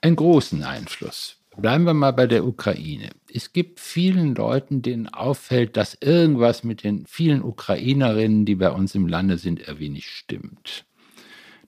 [0.00, 1.36] Einen großen Einfluss.
[1.56, 3.10] Bleiben wir mal bei der Ukraine.
[3.32, 8.94] Es gibt vielen Leuten, denen auffällt, dass irgendwas mit den vielen Ukrainerinnen, die bei uns
[8.94, 10.86] im Lande sind, irgendwie nicht stimmt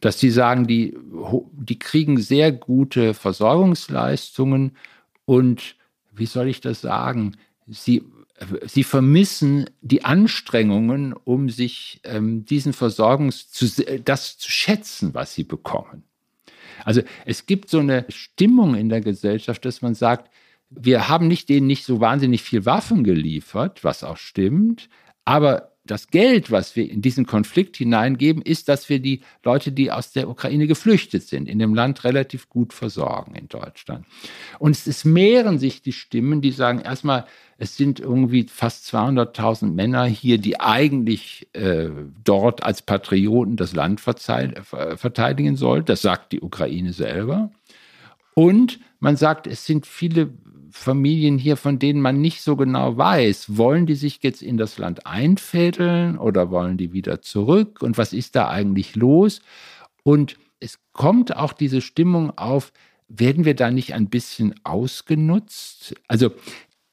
[0.01, 0.97] dass die sagen, die,
[1.53, 4.77] die kriegen sehr gute Versorgungsleistungen
[5.25, 5.77] und
[6.13, 7.37] wie soll ich das sagen?
[7.67, 8.03] Sie,
[8.67, 13.67] sie vermissen die Anstrengungen, um sich ähm, diesen Versorgungs zu,
[14.05, 16.05] das zu schätzen, was sie bekommen.
[16.85, 20.31] Also es gibt so eine Stimmung in der Gesellschaft, dass man sagt,
[20.71, 24.89] wir haben nicht denen nicht so wahnsinnig viel Waffen geliefert, was auch stimmt,
[25.25, 29.91] aber das Geld, was wir in diesen Konflikt hineingeben, ist, dass wir die Leute, die
[29.91, 34.07] aus der Ukraine geflüchtet sind, in dem Land relativ gut versorgen in Deutschland.
[34.59, 37.25] Und es, es mehren sich die Stimmen, die sagen erstmal,
[37.57, 41.89] es sind irgendwie fast 200.000 Männer hier, die eigentlich äh,
[42.25, 45.85] dort als Patrioten das Land verteidigen sollen.
[45.85, 47.51] Das sagt die Ukraine selber.
[48.35, 50.31] Und man sagt, es sind viele
[50.71, 54.79] Familien hier, von denen man nicht so genau weiß, wollen die sich jetzt in das
[54.79, 59.41] Land einfädeln oder wollen die wieder zurück und was ist da eigentlich los?
[60.03, 62.73] Und es kommt auch diese Stimmung auf,
[63.09, 65.95] werden wir da nicht ein bisschen ausgenutzt?
[66.07, 66.31] Also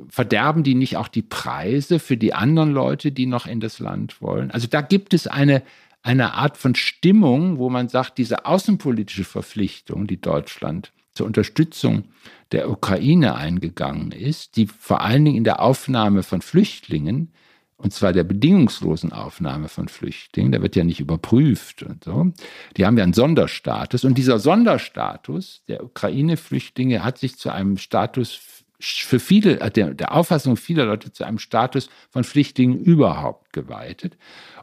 [0.09, 4.21] verderben die nicht auch die Preise für die anderen Leute, die noch in das Land
[4.21, 4.51] wollen?
[4.51, 5.63] Also da gibt es eine,
[6.01, 12.05] eine Art von Stimmung, wo man sagt, diese außenpolitische Verpflichtung, die Deutschland zur Unterstützung
[12.51, 17.33] der Ukraine eingegangen ist, die vor allen Dingen in der Aufnahme von Flüchtlingen,
[17.75, 22.31] und zwar der bedingungslosen Aufnahme von Flüchtlingen, der wird ja nicht überprüft und so,
[22.75, 24.03] die haben ja einen Sonderstatus.
[24.03, 28.33] Und dieser Sonderstatus der Ukraine-Flüchtlinge hat sich zu einem Status
[28.79, 34.17] für viele, äh, der, der Auffassung vieler Leute zu einem Status von Flüchtlingen überhaupt geweitet.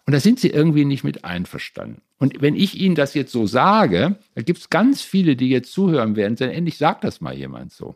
[0.07, 2.03] Und da sind sie irgendwie nicht mit einverstanden.
[2.19, 5.73] Und wenn ich Ihnen das jetzt so sage, da gibt es ganz viele, die jetzt
[5.73, 7.95] zuhören werden, dann endlich sagt das mal jemand so.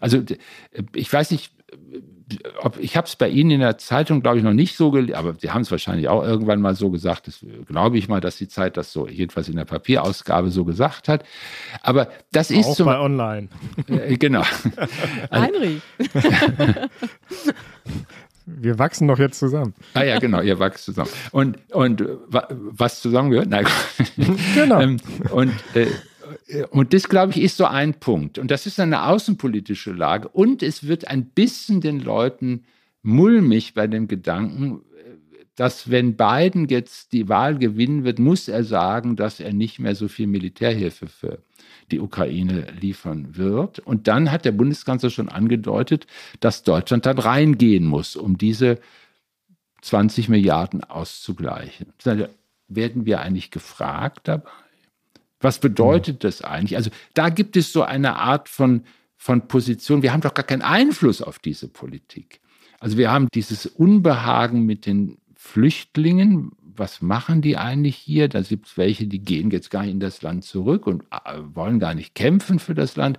[0.00, 0.22] Also
[0.94, 2.02] ich weiß nicht, ob,
[2.78, 5.34] ich habe es bei Ihnen in der Zeitung, glaube ich, noch nicht so gelesen, aber
[5.38, 7.26] Sie haben es wahrscheinlich auch irgendwann mal so gesagt.
[7.26, 11.08] Das glaube ich mal, dass die Zeit das so, jedenfalls in der Papierausgabe so gesagt
[11.08, 11.24] hat.
[11.82, 13.48] Aber das ist auch zum, bei online.
[13.88, 14.42] Äh, genau.
[15.32, 15.80] Heinrich.
[18.46, 19.74] Wir wachsen doch jetzt zusammen.
[19.92, 21.10] Ah ja, genau, ihr wachst zusammen.
[21.32, 23.48] Und, und was zusammengehört?
[23.48, 23.66] Nein.
[24.54, 24.80] genau.
[24.80, 24.96] Ähm,
[25.30, 25.86] und, äh,
[26.70, 28.38] und das, glaube ich, ist so ein Punkt.
[28.38, 30.28] Und das ist eine außenpolitische Lage.
[30.28, 32.64] Und es wird ein bisschen den Leuten
[33.02, 34.82] mulmig bei dem Gedanken,
[35.58, 39.96] dass wenn Biden jetzt die Wahl gewinnen wird, muss er sagen, dass er nicht mehr
[39.96, 41.42] so viel Militärhilfe für
[41.90, 43.80] die Ukraine liefern wird.
[43.80, 46.06] Und dann hat der Bundeskanzler schon angedeutet,
[46.38, 48.78] dass Deutschland dann reingehen muss, um diese
[49.82, 51.88] 20 Milliarden auszugleichen.
[52.68, 54.48] Werden wir eigentlich gefragt dabei?
[55.40, 56.76] Was bedeutet das eigentlich?
[56.76, 58.82] Also da gibt es so eine Art von,
[59.16, 60.02] von Position.
[60.02, 62.40] Wir haben doch gar keinen Einfluss auf diese Politik.
[62.80, 68.28] Also wir haben dieses Unbehagen mit den Flüchtlingen, was machen die eigentlich hier?
[68.28, 71.38] Da gibt es welche, die gehen jetzt gar nicht in das Land zurück und äh,
[71.54, 73.18] wollen gar nicht kämpfen für das Land.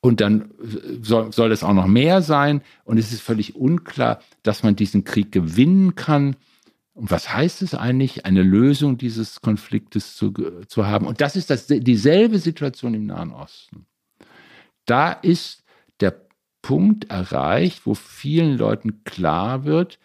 [0.00, 2.62] Und dann äh, soll, soll es auch noch mehr sein.
[2.84, 6.36] Und es ist völlig unklar, dass man diesen Krieg gewinnen kann.
[6.98, 10.32] Und was heißt es eigentlich, eine Lösung dieses Konfliktes zu,
[10.66, 11.06] zu haben?
[11.06, 13.86] Und das ist das, dieselbe Situation im Nahen Osten.
[14.84, 15.62] Da ist
[16.00, 16.20] der
[16.60, 20.00] Punkt erreicht, wo vielen Leuten klar wird,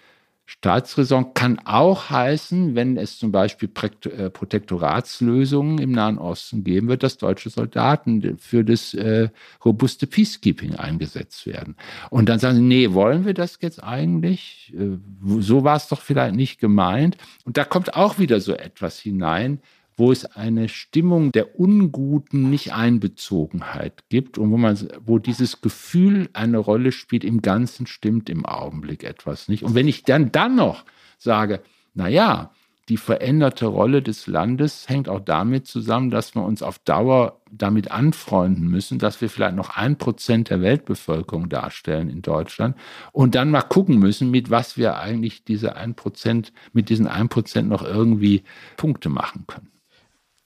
[0.45, 7.01] Staatsräson kann auch heißen, wenn es zum Beispiel äh, Protektoratslösungen im Nahen Osten geben wird,
[7.03, 9.29] dass deutsche Soldaten für das äh,
[9.63, 11.75] robuste Peacekeeping eingesetzt werden.
[12.09, 14.73] Und dann sagen sie, nee, wollen wir das jetzt eigentlich?
[14.77, 14.97] Äh,
[15.39, 17.15] so war es doch vielleicht nicht gemeint.
[17.45, 19.61] Und da kommt auch wieder so etwas hinein,
[19.95, 26.57] wo es eine Stimmung der unguten Nicht-Einbezogenheit gibt und wo man, wo dieses Gefühl eine
[26.57, 29.63] Rolle spielt, im Ganzen stimmt im Augenblick etwas nicht.
[29.63, 30.85] Und wenn ich dann, dann noch
[31.17, 31.61] sage,
[31.93, 32.51] na ja,
[32.89, 37.91] die veränderte Rolle des Landes hängt auch damit zusammen, dass wir uns auf Dauer damit
[37.91, 42.75] anfreunden müssen, dass wir vielleicht noch ein Prozent der Weltbevölkerung darstellen in Deutschland
[43.13, 47.29] und dann mal gucken müssen, mit was wir eigentlich diese ein Prozent, mit diesen ein
[47.29, 48.43] Prozent noch irgendwie
[48.75, 49.69] Punkte machen können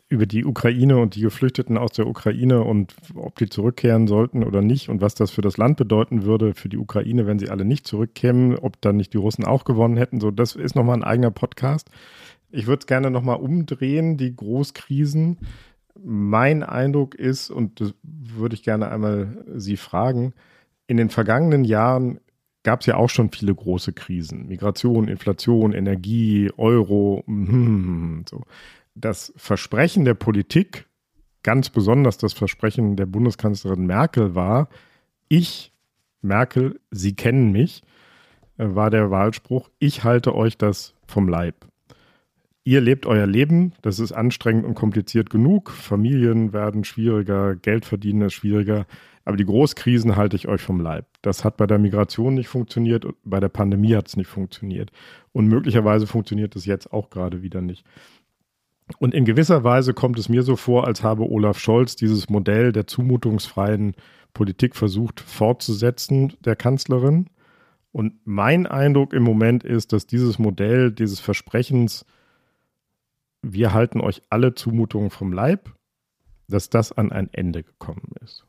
[0.10, 4.62] über die Ukraine und die Geflüchteten aus der Ukraine und ob die zurückkehren sollten oder
[4.62, 7.66] nicht und was das für das Land bedeuten würde, für die Ukraine, wenn sie alle
[7.66, 10.22] nicht zurückkämen, ob dann nicht die Russen auch gewonnen hätten.
[10.22, 11.90] So, das ist nochmal ein eigener Podcast.
[12.52, 15.40] Ich würde es gerne nochmal umdrehen, die Großkrisen.
[16.02, 20.34] Mein Eindruck ist, und das würde ich gerne einmal Sie fragen,
[20.86, 22.22] in den vergangenen Jahren
[22.64, 24.48] gab es ja auch schon viele große Krisen.
[24.48, 27.24] Migration, Inflation, Energie, Euro,
[28.30, 28.44] so
[29.00, 30.88] das Versprechen der Politik,
[31.44, 34.70] ganz besonders das Versprechen der Bundeskanzlerin Merkel war,
[35.30, 35.72] ich,
[36.22, 37.84] Merkel, Sie kennen mich,
[38.58, 41.68] äh, war der Wahlspruch, ich halte euch das vom Leib.
[42.64, 48.24] Ihr lebt euer Leben, das ist anstrengend und kompliziert genug, Familien werden schwieriger, Geld verdienen
[48.24, 48.86] ist schwieriger,
[49.24, 51.06] aber die Großkrisen halte ich euch vom Leib.
[51.22, 54.92] Das hat bei der Migration nicht funktioniert, bei der Pandemie hat es nicht funktioniert.
[55.32, 57.86] Und möglicherweise funktioniert es jetzt auch gerade wieder nicht.
[59.00, 62.72] Und in gewisser Weise kommt es mir so vor, als habe Olaf Scholz dieses Modell
[62.72, 63.96] der zumutungsfreien
[64.34, 67.30] Politik versucht fortzusetzen, der Kanzlerin.
[67.92, 72.06] Und mein Eindruck im Moment ist, dass dieses Modell, dieses Versprechens,
[73.42, 75.74] wir halten euch alle Zumutungen vom Leib,
[76.48, 78.46] dass das an ein Ende gekommen ist.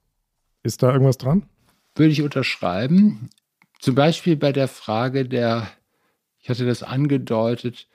[0.63, 1.47] Ist da irgendwas dran?
[1.95, 3.31] Würde ich unterschreiben.
[3.81, 5.69] Zum Beispiel bei der Frage der,
[6.41, 7.89] ich hatte das angedeutet,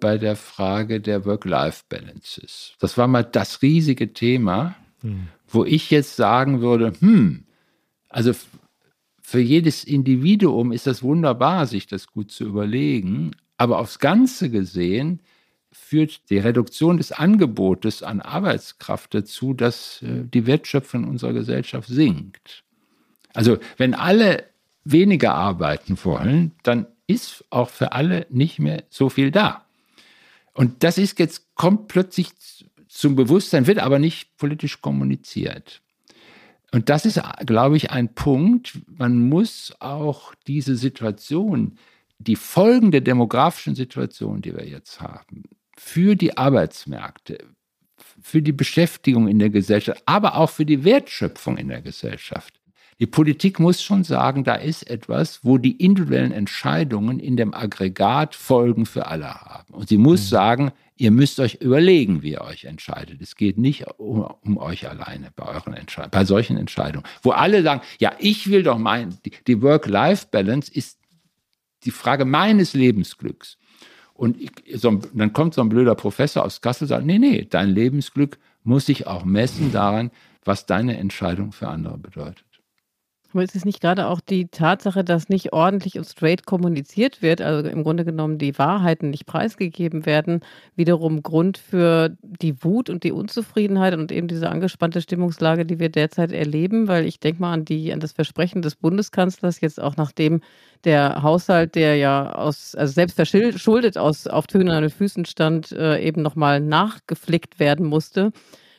[0.00, 2.74] bei der Frage der Work-Life-Balances.
[2.80, 5.28] Das war mal das riesige Thema, hm.
[5.48, 7.44] wo ich jetzt sagen würde, hm,
[8.08, 8.32] also
[9.22, 15.20] für jedes Individuum ist das wunderbar, sich das gut zu überlegen, aber aufs Ganze gesehen
[15.70, 22.64] führt die Reduktion des Angebotes an Arbeitskraft dazu, dass äh, die Wertschöpfung unserer Gesellschaft sinkt.
[23.32, 24.44] Also wenn alle
[24.84, 29.64] weniger arbeiten wollen, dann ist auch für alle nicht mehr so viel da.
[30.52, 32.30] Und das ist jetzt, kommt plötzlich
[32.88, 35.80] zum Bewusstsein, wird aber nicht politisch kommuniziert.
[36.72, 38.78] Und das ist, glaube ich, ein Punkt.
[38.86, 41.78] Man muss auch diese Situation,
[42.18, 45.44] die Folgen der demografischen Situation, die wir jetzt haben,
[45.76, 47.38] für die Arbeitsmärkte,
[48.20, 52.59] für die Beschäftigung in der Gesellschaft, aber auch für die Wertschöpfung in der Gesellschaft,
[53.00, 58.34] die Politik muss schon sagen, da ist etwas, wo die individuellen Entscheidungen in dem Aggregat
[58.34, 59.72] Folgen für alle haben.
[59.72, 60.26] Und sie muss mhm.
[60.26, 63.22] sagen, ihr müsst euch überlegen, wie ihr euch entscheidet.
[63.22, 67.62] Es geht nicht um, um euch alleine bei euren Entscheidungen, bei solchen Entscheidungen, wo alle
[67.62, 70.98] sagen, ja, ich will doch mein, die, die Work-Life-Balance ist
[71.84, 73.56] die Frage meines Lebensglücks.
[74.12, 77.46] Und ich, so, dann kommt so ein blöder Professor aus Kassel und sagt, nee, nee,
[77.48, 80.10] dein Lebensglück muss sich auch messen daran,
[80.44, 82.44] was deine Entscheidung für andere bedeutet.
[83.32, 87.40] Aber ist es nicht gerade auch die Tatsache, dass nicht ordentlich und straight kommuniziert wird,
[87.40, 90.40] also im Grunde genommen die Wahrheiten nicht preisgegeben werden,
[90.74, 95.90] wiederum Grund für die Wut und die Unzufriedenheit und eben diese angespannte Stimmungslage, die wir
[95.90, 96.88] derzeit erleben?
[96.88, 100.40] Weil ich denke mal an, die, an das Versprechen des Bundeskanzlers, jetzt auch nachdem
[100.84, 105.70] der Haushalt, der ja aus, also selbst verschuldet aus auf Tönen an den Füßen stand,
[105.72, 108.32] äh, eben nochmal nachgeflickt werden musste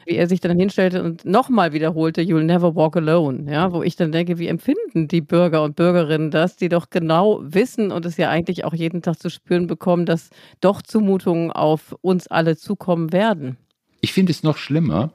[0.06, 3.52] wie er sich dann hinstellte und nochmal wiederholte, You'll never walk alone.
[3.52, 7.40] Ja, wo ich dann denke, wie empfinden die Bürger und Bürgerinnen das, die doch genau
[7.44, 11.96] wissen und es ja eigentlich auch jeden Tag zu spüren bekommen, dass doch Zumutungen auf
[12.02, 13.58] uns alle zukommen werden.
[14.02, 15.14] Ich finde es noch schlimmer.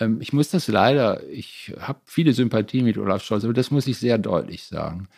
[0.00, 3.86] Ähm, ich muss das leider, ich habe viele Sympathie mit Olaf Scholz, aber das muss
[3.86, 5.08] ich sehr deutlich sagen.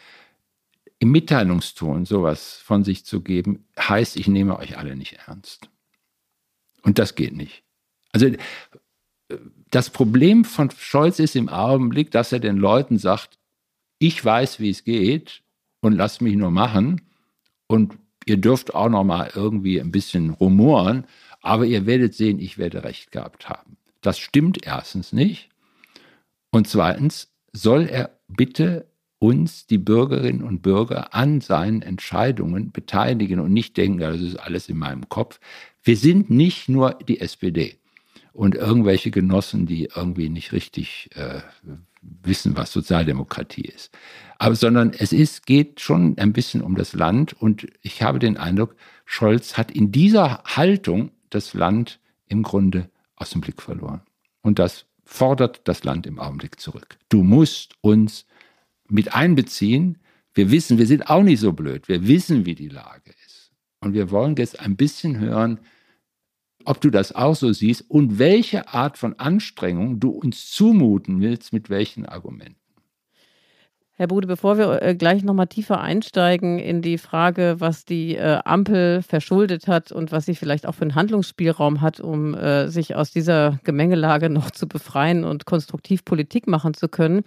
[1.00, 5.68] Im Mitteilungston sowas von sich zu geben, heißt, ich nehme euch alle nicht ernst.
[6.82, 7.62] Und das geht nicht.
[8.12, 8.30] Also
[9.70, 13.38] das Problem von Scholz ist im Augenblick, dass er den Leuten sagt,
[13.98, 15.42] ich weiß, wie es geht
[15.80, 17.02] und lasst mich nur machen
[17.66, 21.06] und ihr dürft auch noch mal irgendwie ein bisschen rumoren,
[21.40, 23.76] aber ihr werdet sehen, ich werde recht gehabt haben.
[24.00, 25.50] Das stimmt erstens nicht
[26.50, 28.86] und zweitens soll er bitte
[29.18, 34.68] uns, die Bürgerinnen und Bürger, an seinen Entscheidungen beteiligen und nicht denken, das ist alles
[34.68, 35.40] in meinem Kopf.
[35.82, 37.78] Wir sind nicht nur die SPD
[38.38, 41.40] und irgendwelche Genossen, die irgendwie nicht richtig äh,
[42.00, 43.90] wissen, was Sozialdemokratie ist.
[44.38, 48.36] Aber sondern es ist, geht schon ein bisschen um das Land und ich habe den
[48.36, 51.98] Eindruck, Scholz hat in dieser Haltung das Land
[52.28, 54.02] im Grunde aus dem Blick verloren.
[54.40, 56.96] Und das fordert das Land im Augenblick zurück.
[57.08, 58.24] Du musst uns
[58.88, 59.98] mit einbeziehen.
[60.34, 61.88] Wir wissen, wir sind auch nicht so blöd.
[61.88, 63.50] Wir wissen, wie die Lage ist.
[63.80, 65.58] Und wir wollen jetzt ein bisschen hören,
[66.68, 71.54] ob du das auch so siehst und welche Art von Anstrengung du uns zumuten willst,
[71.54, 72.56] mit welchen Argumenten.
[73.94, 78.38] Herr Bude, bevor wir äh, gleich nochmal tiefer einsteigen in die Frage, was die äh,
[78.44, 82.94] Ampel verschuldet hat und was sie vielleicht auch für einen Handlungsspielraum hat, um äh, sich
[82.94, 87.22] aus dieser Gemengelage noch zu befreien und konstruktiv Politik machen zu können,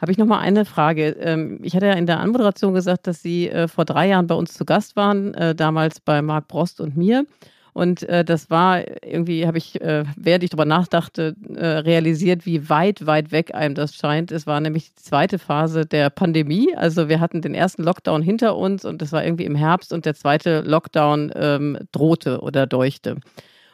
[0.00, 1.08] habe ich nochmal eine Frage.
[1.18, 4.36] Ähm, ich hatte ja in der Anmoderation gesagt, dass Sie äh, vor drei Jahren bei
[4.36, 7.26] uns zu Gast waren, damals bei Marc Brost und mir.
[7.74, 12.68] Und äh, das war irgendwie, habe ich, äh, während ich darüber nachdachte, äh, realisiert, wie
[12.70, 14.30] weit, weit weg einem das scheint.
[14.30, 16.74] Es war nämlich die zweite Phase der Pandemie.
[16.76, 20.06] Also wir hatten den ersten Lockdown hinter uns und das war irgendwie im Herbst und
[20.06, 23.16] der zweite Lockdown ähm, drohte oder deuchte.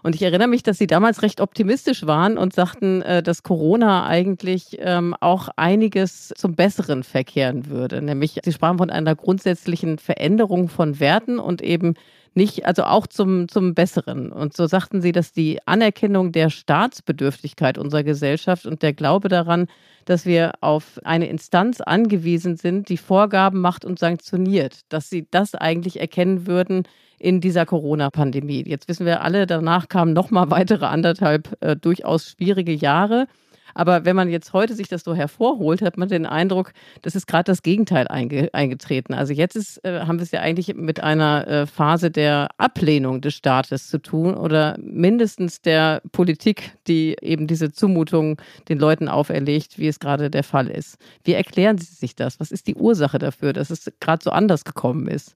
[0.02, 4.06] Und ich erinnere mich, dass Sie damals recht optimistisch waren und sagten, äh, dass Corona
[4.06, 8.00] eigentlich ähm, auch einiges zum Besseren verkehren würde.
[8.00, 11.96] Nämlich, Sie sprachen von einer grundsätzlichen Veränderung von Werten und eben
[12.34, 14.30] nicht, also auch zum, zum Besseren.
[14.30, 19.66] Und so sagten sie, dass die Anerkennung der Staatsbedürftigkeit unserer Gesellschaft und der Glaube daran,
[20.04, 25.54] dass wir auf eine Instanz angewiesen sind, die Vorgaben macht und sanktioniert, dass sie das
[25.54, 26.84] eigentlich erkennen würden
[27.18, 28.64] in dieser Corona-Pandemie.
[28.66, 33.26] Jetzt wissen wir alle, danach kamen noch mal weitere anderthalb äh, durchaus schwierige Jahre.
[33.74, 37.26] Aber wenn man jetzt heute sich das so hervorholt, hat man den Eindruck, das ist
[37.26, 39.14] gerade das Gegenteil einge eingetreten.
[39.14, 43.20] Also jetzt ist, äh, haben wir es ja eigentlich mit einer äh, Phase der Ablehnung
[43.20, 49.78] des Staates zu tun oder mindestens der Politik, die eben diese Zumutung den Leuten auferlegt,
[49.78, 50.98] wie es gerade der Fall ist.
[51.24, 52.40] Wie erklären Sie sich das?
[52.40, 55.34] Was ist die Ursache dafür, dass es gerade so anders gekommen ist?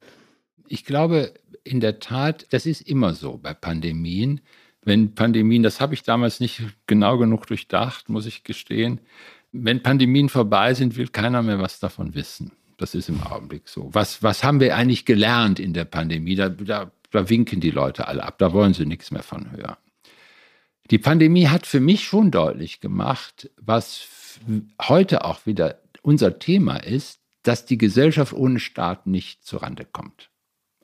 [0.68, 4.40] Ich glaube, in der Tat, das ist immer so bei Pandemien.
[4.84, 9.00] Wenn Pandemien, das habe ich damals nicht genau genug durchdacht, muss ich gestehen.
[9.52, 12.52] Wenn Pandemien vorbei sind, will keiner mehr was davon wissen.
[12.76, 13.88] Das ist im Augenblick so.
[13.92, 16.34] Was, was haben wir eigentlich gelernt in der Pandemie?
[16.34, 18.38] Da, da, da winken die Leute alle ab.
[18.38, 19.76] Da wollen sie nichts mehr von hören.
[20.90, 24.06] Die Pandemie hat für mich schon deutlich gemacht, was
[24.82, 30.30] heute auch wieder unser Thema ist, dass die Gesellschaft ohne Staat nicht zurande kommt.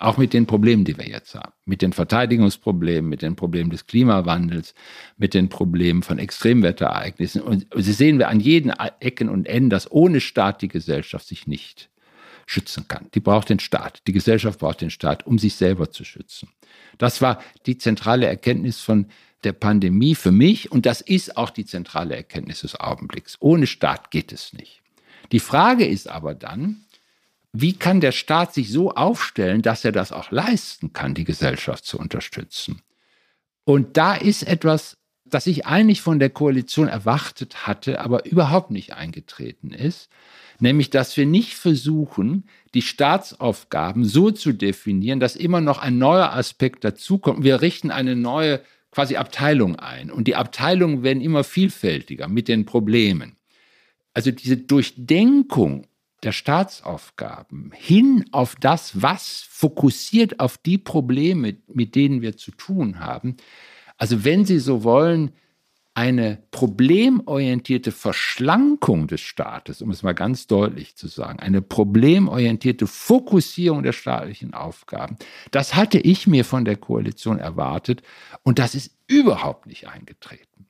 [0.01, 1.53] Auch mit den Problemen, die wir jetzt haben.
[1.67, 4.75] Mit den Verteidigungsproblemen, mit den Problemen des Klimawandels,
[5.19, 7.43] mit den Problemen von Extremwetterereignissen.
[7.43, 11.47] Und Sie sehen wir an jeden Ecken und Enden, dass ohne Staat die Gesellschaft sich
[11.47, 11.91] nicht
[12.47, 13.09] schützen kann.
[13.15, 14.01] Die braucht den Staat.
[14.07, 16.49] Die Gesellschaft braucht den Staat, um sich selber zu schützen.
[16.97, 19.07] Das war die zentrale Erkenntnis von
[19.45, 23.37] der Pandemie für mich und das ist auch die zentrale Erkenntnis des Augenblicks.
[23.41, 24.81] Ohne Staat geht es nicht.
[25.31, 26.87] Die Frage ist aber dann,
[27.53, 31.85] wie kann der Staat sich so aufstellen, dass er das auch leisten kann, die Gesellschaft
[31.85, 32.83] zu unterstützen?
[33.65, 38.95] Und da ist etwas, das ich eigentlich von der Koalition erwartet hatte, aber überhaupt nicht
[38.95, 40.09] eingetreten ist,
[40.59, 42.45] nämlich dass wir nicht versuchen,
[42.75, 47.45] die Staatsaufgaben so zu definieren, dass immer noch ein neuer Aspekt dazukommt.
[47.45, 52.65] Wir richten eine neue quasi Abteilung ein und die Abteilungen werden immer vielfältiger mit den
[52.65, 53.37] Problemen.
[54.15, 55.87] Also diese Durchdenkung
[56.23, 63.01] der Staatsaufgaben hin auf das, was fokussiert auf die Probleme, mit denen wir zu tun
[63.01, 63.37] haben.
[63.97, 65.33] Also wenn Sie so wollen,
[65.95, 73.83] eine problemorientierte Verschlankung des Staates, um es mal ganz deutlich zu sagen, eine problemorientierte Fokussierung
[73.83, 75.17] der staatlichen Aufgaben,
[75.51, 78.03] das hatte ich mir von der Koalition erwartet
[78.45, 80.70] und das ist überhaupt nicht eingetreten.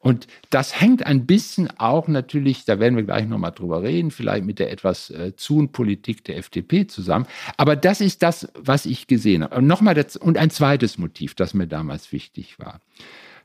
[0.00, 4.44] Und das hängt ein bisschen auch natürlich, da werden wir gleich nochmal drüber reden, vielleicht
[4.44, 7.26] mit der etwas äh, zuen Politik der FDP zusammen.
[7.56, 9.56] Aber das ist das, was ich gesehen habe.
[9.56, 12.80] Und nochmal, das, und ein zweites Motiv, das mir damals wichtig war.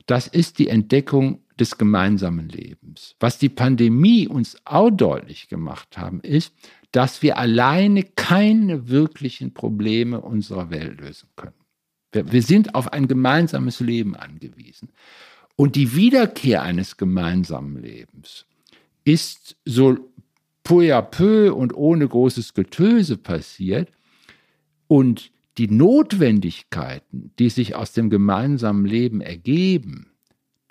[0.06, 3.16] Das ist die Entdeckung des gemeinsamen Lebens.
[3.20, 6.54] Was die Pandemie uns auch deutlich gemacht haben, ist,
[6.92, 11.56] dass wir alleine keine wirklichen Probleme unserer Welt lösen können.
[12.12, 14.90] Wir, wir sind auf ein gemeinsames Leben angewiesen.
[15.56, 18.46] Und die Wiederkehr eines gemeinsamen Lebens
[19.04, 19.98] ist so
[20.64, 23.90] peu à peu und ohne großes Getöse passiert.
[24.88, 30.08] Und die Notwendigkeiten, die sich aus dem gemeinsamen Leben ergeben,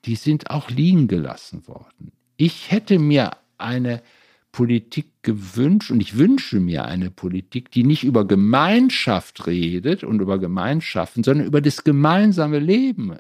[0.05, 2.13] die sind auch liegen gelassen worden.
[2.37, 4.03] Ich hätte mir eine
[4.51, 10.39] Politik gewünscht und ich wünsche mir eine Politik, die nicht über Gemeinschaft redet und über
[10.39, 13.17] Gemeinschaften, sondern über das gemeinsame Leben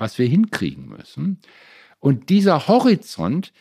[0.00, 1.38] was wir hinkriegen müssen.
[1.98, 3.52] Und dieser Horizont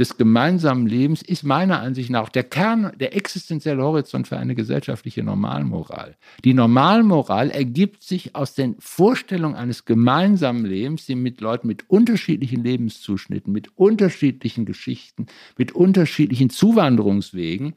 [0.00, 5.22] des gemeinsamen Lebens ist meiner Ansicht nach der Kern, der existenzielle Horizont für eine gesellschaftliche
[5.22, 6.16] Normalmoral.
[6.42, 12.64] Die Normalmoral ergibt sich aus den Vorstellungen eines gemeinsamen Lebens, die mit Leuten mit unterschiedlichen
[12.64, 15.26] Lebenszuschnitten, mit unterschiedlichen Geschichten,
[15.58, 17.74] mit unterschiedlichen Zuwanderungswegen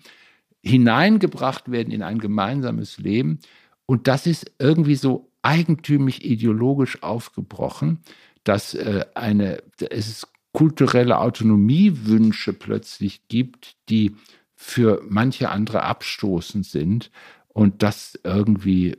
[0.62, 3.40] hineingebracht werden in ein gemeinsames Leben.
[3.86, 8.00] Und das ist irgendwie so eigentümlich ideologisch aufgebrochen,
[8.44, 14.16] dass äh, eine, es kulturelle Autonomiewünsche plötzlich gibt, die
[14.56, 17.12] für manche andere abstoßend sind.
[17.50, 18.98] Und das irgendwie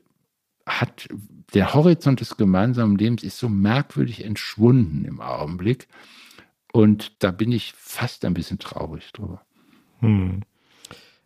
[0.67, 1.09] hat,
[1.55, 5.89] der Horizont des gemeinsamen Lebens ist so merkwürdig entschwunden im Augenblick.
[6.73, 9.45] Und da bin ich fast ein bisschen traurig drüber.
[10.01, 10.43] Hm.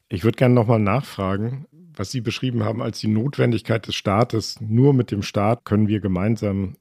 [0.08, 1.66] Ich würde gerne nochmal nachfragen
[1.98, 4.60] was Sie beschrieben haben als die Notwendigkeit des Staates.
[4.60, 6.76] Nur mit dem Staat können wir gemeinsam,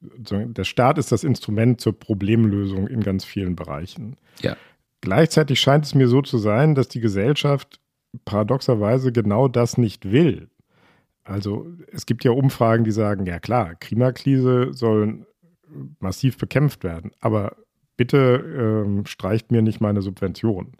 [0.00, 4.16] der Staat ist das Instrument zur Problemlösung in ganz vielen Bereichen.
[4.40, 4.56] Ja.
[5.00, 7.80] Gleichzeitig scheint es mir so zu sein, dass die Gesellschaft
[8.24, 10.48] paradoxerweise genau das nicht will.
[11.24, 15.26] Also es gibt ja Umfragen, die sagen, ja klar, Klimakrise soll
[16.00, 17.56] massiv bekämpft werden, aber
[17.96, 20.72] bitte ähm, streicht mir nicht meine Subvention.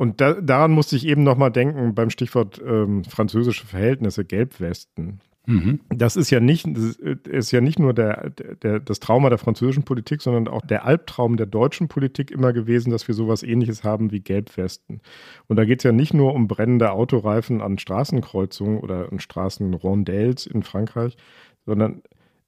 [0.00, 5.20] Und da, daran musste ich eben nochmal denken beim Stichwort ähm, französische Verhältnisse, Gelbwesten.
[5.44, 5.80] Mhm.
[5.90, 10.22] Das ist ja nicht, ist ja nicht nur der, der, das Trauma der französischen Politik,
[10.22, 14.20] sondern auch der Albtraum der deutschen Politik immer gewesen, dass wir sowas ähnliches haben wie
[14.20, 15.02] Gelbwesten.
[15.48, 20.46] Und da geht es ja nicht nur um brennende Autoreifen an Straßenkreuzungen oder an Straßenrondels
[20.46, 21.18] in Frankreich,
[21.66, 22.00] sondern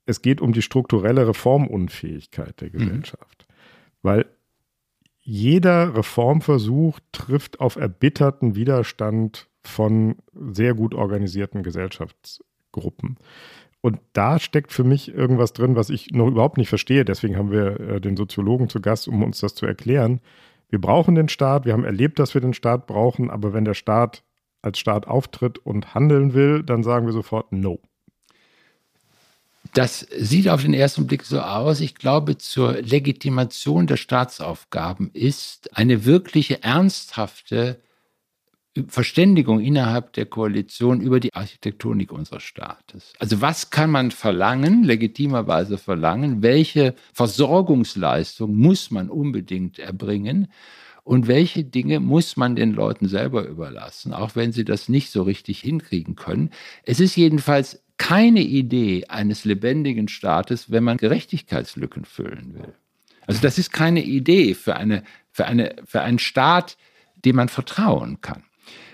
[0.07, 2.72] es geht um die strukturelle Reformunfähigkeit der mhm.
[2.72, 3.46] Gesellschaft.
[3.46, 3.55] Mhm.
[4.00, 4.26] Weil
[5.22, 13.16] jeder Reformversuch trifft auf erbitterten Widerstand von sehr gut organisierten Gesellschaftsgruppen.
[13.80, 17.04] Und da steckt für mich irgendwas drin, was ich noch überhaupt nicht verstehe.
[17.04, 20.20] Deswegen haben wir äh, den Soziologen zu Gast, um uns das zu erklären.
[20.68, 23.74] Wir brauchen den Staat, wir haben erlebt, dass wir den Staat brauchen, aber wenn der
[23.74, 24.24] Staat
[24.62, 27.80] als Staat auftritt und handeln will, dann sagen wir sofort No.
[29.74, 31.80] Das sieht auf den ersten Blick so aus.
[31.80, 37.80] Ich glaube, zur Legitimation der Staatsaufgaben ist eine wirkliche ernsthafte
[38.88, 43.12] Verständigung innerhalb der Koalition über die Architektonik unseres Staates.
[43.18, 46.42] Also was kann man verlangen, legitimerweise verlangen?
[46.42, 50.48] Welche Versorgungsleistung muss man unbedingt erbringen?
[51.04, 55.22] Und welche Dinge muss man den Leuten selber überlassen, auch wenn sie das nicht so
[55.22, 56.50] richtig hinkriegen können?
[56.84, 62.74] Es ist jedenfalls keine Idee eines lebendigen Staates, wenn man Gerechtigkeitslücken füllen will.
[63.28, 66.76] Also das ist keine Idee für, eine, für, eine, für einen Staat,
[67.24, 68.42] dem man vertrauen kann.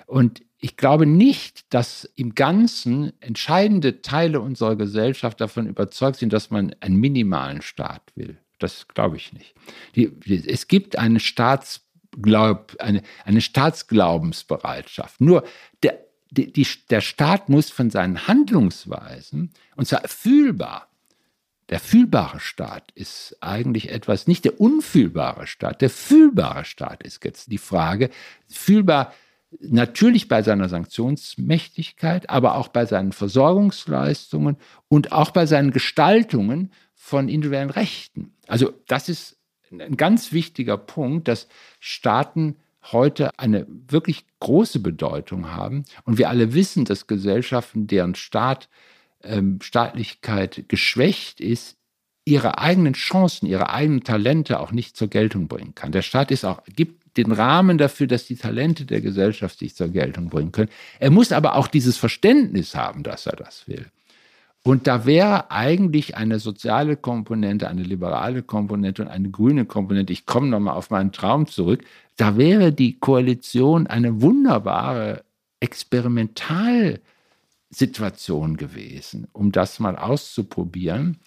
[0.07, 6.51] Und ich glaube nicht, dass im Ganzen entscheidende Teile unserer Gesellschaft davon überzeugt sind, dass
[6.51, 8.37] man einen minimalen Staat will.
[8.59, 9.55] Das glaube ich nicht.
[9.97, 10.13] Die,
[10.47, 15.19] es gibt eine, Staatsglaub, eine, eine Staatsglaubensbereitschaft.
[15.23, 15.45] Nur
[15.83, 15.99] der,
[16.31, 20.89] die, die, der Staat muss von seinen Handlungsweisen, und zwar fühlbar,
[21.69, 27.53] der fühlbare Staat ist eigentlich etwas, nicht der unfühlbare Staat, der fühlbare Staat ist jetzt
[27.53, 28.09] die Frage.
[28.49, 29.13] Fühlbar
[29.61, 34.57] natürlich bei seiner Sanktionsmächtigkeit, aber auch bei seinen Versorgungsleistungen
[34.89, 38.35] und auch bei seinen Gestaltungen von individuellen Rechten.
[38.47, 39.37] Also das ist
[39.71, 41.49] ein ganz wichtiger Punkt, dass
[41.81, 42.57] Staaten
[42.93, 45.85] heute eine wirklich große Bedeutung haben.
[46.05, 48.69] Und wir alle wissen, dass Gesellschaften, deren Staat,
[49.23, 51.77] ähm, Staatlichkeit geschwächt ist,
[52.25, 55.93] ihre eigenen Chancen, ihre eigenen Talente auch nicht zur Geltung bringen kann.
[55.93, 59.89] Der Staat ist auch, gibt den Rahmen dafür, dass die Talente der Gesellschaft sich zur
[59.89, 60.71] Geltung bringen können.
[61.01, 63.87] Er muss aber auch dieses Verständnis haben, dass er das will.
[64.65, 70.27] Und da wäre eigentlich eine soziale Komponente, eine liberale Komponente und eine grüne Komponente, ich
[70.27, 71.85] komme nochmal auf meinen Traum zurück,
[72.17, 75.25] da wäre die Koalition eine wunderbare
[75.61, 81.19] Experimentalsituation gewesen, um das mal auszuprobieren.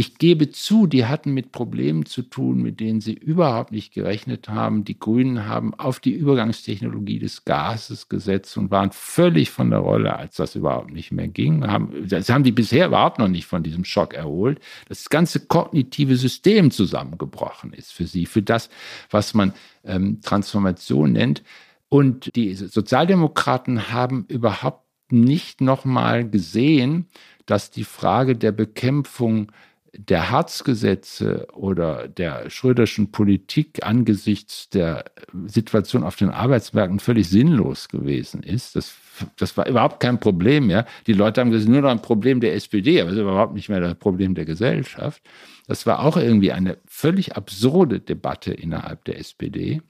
[0.00, 4.48] Ich gebe zu, die hatten mit Problemen zu tun, mit denen sie überhaupt nicht gerechnet
[4.48, 4.84] haben.
[4.84, 10.14] Die Grünen haben auf die Übergangstechnologie des Gases gesetzt und waren völlig von der Rolle,
[10.14, 11.62] als das überhaupt nicht mehr ging.
[12.06, 14.60] das haben die bisher überhaupt noch nicht von diesem Schock erholt.
[14.88, 18.70] Das ganze kognitive System zusammengebrochen ist für sie, für das,
[19.10, 21.42] was man ähm, Transformation nennt.
[21.88, 27.08] Und die Sozialdemokraten haben überhaupt nicht nochmal gesehen,
[27.46, 29.50] dass die Frage der Bekämpfung
[29.96, 35.04] der Harzgesetze oder der Schröderschen Politik angesichts der
[35.46, 38.76] Situation auf den Arbeitsmärkten völlig sinnlos gewesen ist.
[38.76, 38.94] Das,
[39.36, 40.70] das war überhaupt kein Problem.
[40.70, 40.84] Ja.
[41.06, 43.68] Die Leute haben gesagt, nur noch ein Problem der SPD, aber es ist überhaupt nicht
[43.68, 45.22] mehr das Problem der Gesellschaft.
[45.66, 49.82] Das war auch irgendwie eine völlig absurde Debatte innerhalb der SPD.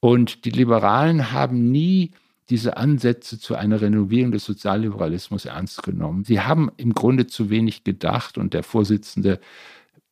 [0.00, 2.12] Und die Liberalen haben nie
[2.50, 6.24] diese Ansätze zu einer Renovierung des Sozialliberalismus ernst genommen.
[6.24, 9.40] Sie haben im Grunde zu wenig gedacht und der Vorsitzende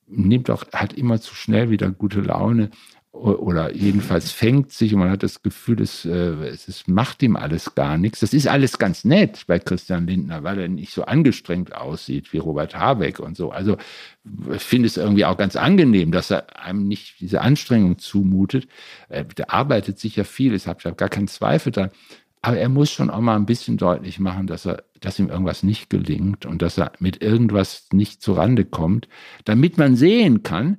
[0.06, 2.70] nimmt auch, hat immer zu schnell wieder gute Laune
[3.10, 7.74] oder jedenfalls fängt sich und man hat das Gefühl, es, äh, es macht ihm alles
[7.74, 8.20] gar nichts.
[8.20, 12.38] Das ist alles ganz nett bei Christian Lindner, weil er nicht so angestrengt aussieht wie
[12.38, 13.50] Robert Habeck und so.
[13.50, 13.76] Also
[14.54, 18.68] ich finde es irgendwie auch ganz angenehm, dass er einem nicht diese Anstrengung zumutet.
[19.08, 21.90] Der arbeitet sicher viel, ich habe gar keinen Zweifel daran.
[22.40, 25.62] Aber er muss schon auch mal ein bisschen deutlich machen, dass er, dass ihm irgendwas
[25.62, 29.08] nicht gelingt und dass er mit irgendwas nicht zurande kommt,
[29.44, 30.78] damit man sehen kann,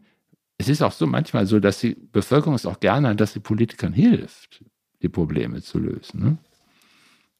[0.57, 3.39] es ist auch so manchmal so, dass die Bevölkerung es auch gerne hat, dass die
[3.39, 4.63] Politikern hilft,
[5.01, 6.19] die Probleme zu lösen.
[6.21, 6.37] Ne?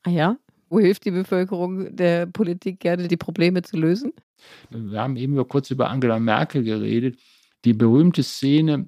[0.04, 0.38] Ah ja?
[0.70, 4.14] Wo hilft die Bevölkerung der Politik gerne, die Probleme zu lösen?
[4.70, 7.20] Wir haben eben nur kurz über Angela Merkel geredet.
[7.66, 8.88] Die berühmte Szene,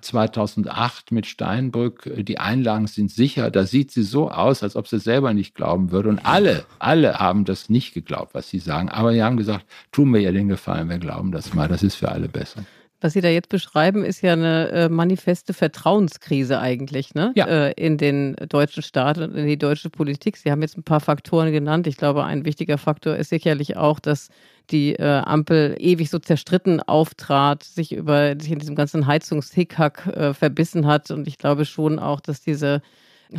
[0.00, 3.50] 2008 mit Steinbrück, äh, die Einlagen sind sicher.
[3.50, 6.08] Da sieht sie so aus, als ob sie selber nicht glauben würde.
[6.08, 8.88] Und alle, alle haben das nicht geglaubt, was sie sagen.
[8.88, 11.68] Aber sie haben gesagt, tun wir ihr den Gefallen, wir glauben das mal.
[11.68, 12.64] Das ist für alle besser.
[13.02, 17.32] Was Sie da jetzt beschreiben, ist ja eine äh, manifeste Vertrauenskrise eigentlich ne?
[17.34, 17.46] Ja.
[17.46, 20.36] Äh, in den deutschen Staat und in die deutsche Politik.
[20.36, 21.88] Sie haben jetzt ein paar Faktoren genannt.
[21.88, 24.28] Ich glaube, ein wichtiger Faktor ist sicherlich auch, dass
[24.70, 30.34] die äh, Ampel ewig so zerstritten auftrat, sich über sich in diesem ganzen Heizungshickhack äh,
[30.34, 31.10] verbissen hat.
[31.10, 32.82] Und ich glaube schon auch, dass diese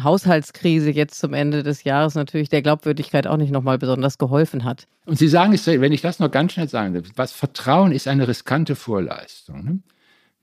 [0.01, 4.88] Haushaltskrise jetzt zum Ende des Jahres natürlich der Glaubwürdigkeit auch nicht nochmal besonders geholfen hat.
[5.05, 8.07] Und Sie sagen es, wenn ich das noch ganz schnell sagen darf, was Vertrauen ist
[8.07, 9.63] eine riskante Vorleistung.
[9.63, 9.80] Ne?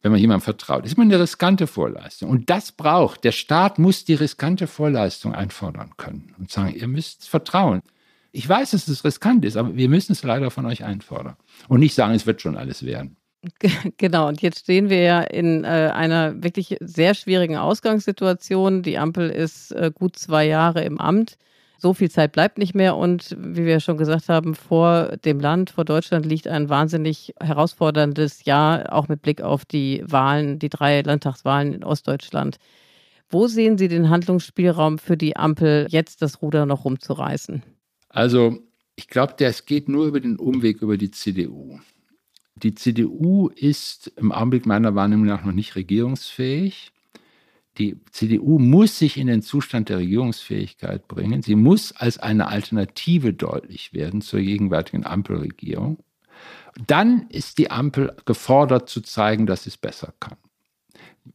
[0.03, 0.85] wenn man jemandem vertraut.
[0.85, 2.31] Ist immer eine riskante Vorleistung.
[2.31, 7.29] Und das braucht, der Staat muss die riskante Vorleistung einfordern können und sagen, ihr müsst
[7.29, 7.83] vertrauen.
[8.33, 11.37] Ich weiß, dass es riskant ist, aber wir müssen es leider von euch einfordern.
[11.69, 13.17] Und nicht sagen, es wird schon alles werden.
[13.97, 18.83] Genau, und jetzt stehen wir ja in äh, einer wirklich sehr schwierigen Ausgangssituation.
[18.83, 21.37] Die Ampel ist äh, gut zwei Jahre im Amt.
[21.79, 25.71] So viel Zeit bleibt nicht mehr und wie wir schon gesagt haben, vor dem Land,
[25.71, 31.01] vor Deutschland liegt ein wahnsinnig herausforderndes Jahr, auch mit Blick auf die Wahlen, die drei
[31.01, 32.59] Landtagswahlen in Ostdeutschland.
[33.31, 37.63] Wo sehen Sie den Handlungsspielraum für die Ampel, jetzt das Ruder noch rumzureißen?
[38.11, 38.59] Also,
[38.97, 41.81] ich glaube, es geht nur über den Umweg über die CDU.
[42.57, 46.93] Die CDU ist im Augenblick meiner Wahrnehmung nach noch nicht regierungsfähig.
[47.79, 51.41] Die CDU muss sich in den Zustand der Regierungsfähigkeit bringen.
[51.43, 55.99] Sie muss als eine Alternative deutlich werden zur gegenwärtigen Ampelregierung.
[56.87, 60.37] Dann ist die Ampel gefordert zu zeigen, dass sie es besser kann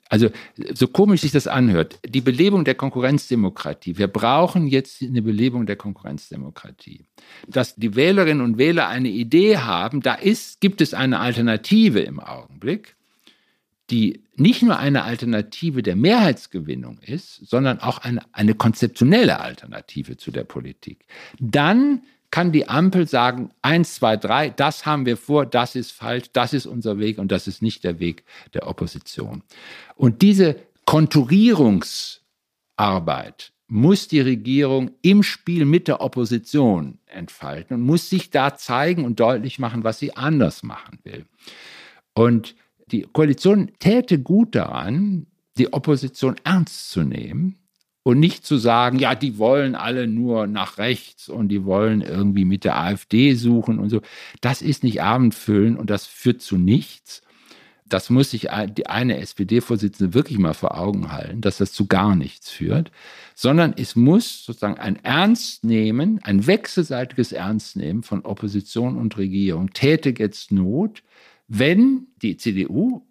[0.10, 0.30] also
[0.74, 3.98] so komisch sich das anhört, die Belebung der Konkurrenzdemokratie.
[3.98, 7.06] Wir brauchen jetzt eine Belebung der Konkurrenzdemokratie.
[7.48, 12.20] Dass die Wählerinnen und Wähler eine Idee haben, da ist, gibt es eine Alternative im
[12.20, 12.96] Augenblick,
[13.90, 20.32] die nicht nur eine Alternative der Mehrheitsgewinnung ist, sondern auch eine, eine konzeptionelle Alternative zu
[20.32, 21.06] der Politik.
[21.40, 22.02] Dann
[22.36, 26.52] kann die Ampel sagen, eins, zwei, drei, das haben wir vor, das ist falsch, das
[26.52, 29.42] ist unser Weg und das ist nicht der Weg der Opposition.
[29.96, 38.32] Und diese Konturierungsarbeit muss die Regierung im Spiel mit der Opposition entfalten und muss sich
[38.32, 41.26] da zeigen und deutlich machen, was sie anders machen will.
[42.14, 42.54] Und
[42.92, 45.28] die Koalition täte gut daran,
[45.58, 47.56] die Opposition ernst zu nehmen
[48.06, 52.46] und nicht zu sagen, ja, die wollen alle nur nach rechts und die wollen irgendwie
[52.46, 54.02] mit der AfD suchen und so.
[54.42, 57.24] Das ist nicht abendfüllen und das führt zu nichts.
[57.88, 58.48] Das muss sich
[58.78, 62.92] die eine SPD-Vorsitzende wirklich mal vor Augen halten, dass das zu gar nichts führt,
[63.34, 70.52] sondern es muss sozusagen ein Ernstnehmen, ein wechselseitiges Ernstnehmen von Opposition und Regierung täte jetzt
[70.52, 71.02] Not,
[71.48, 73.02] wenn die CDU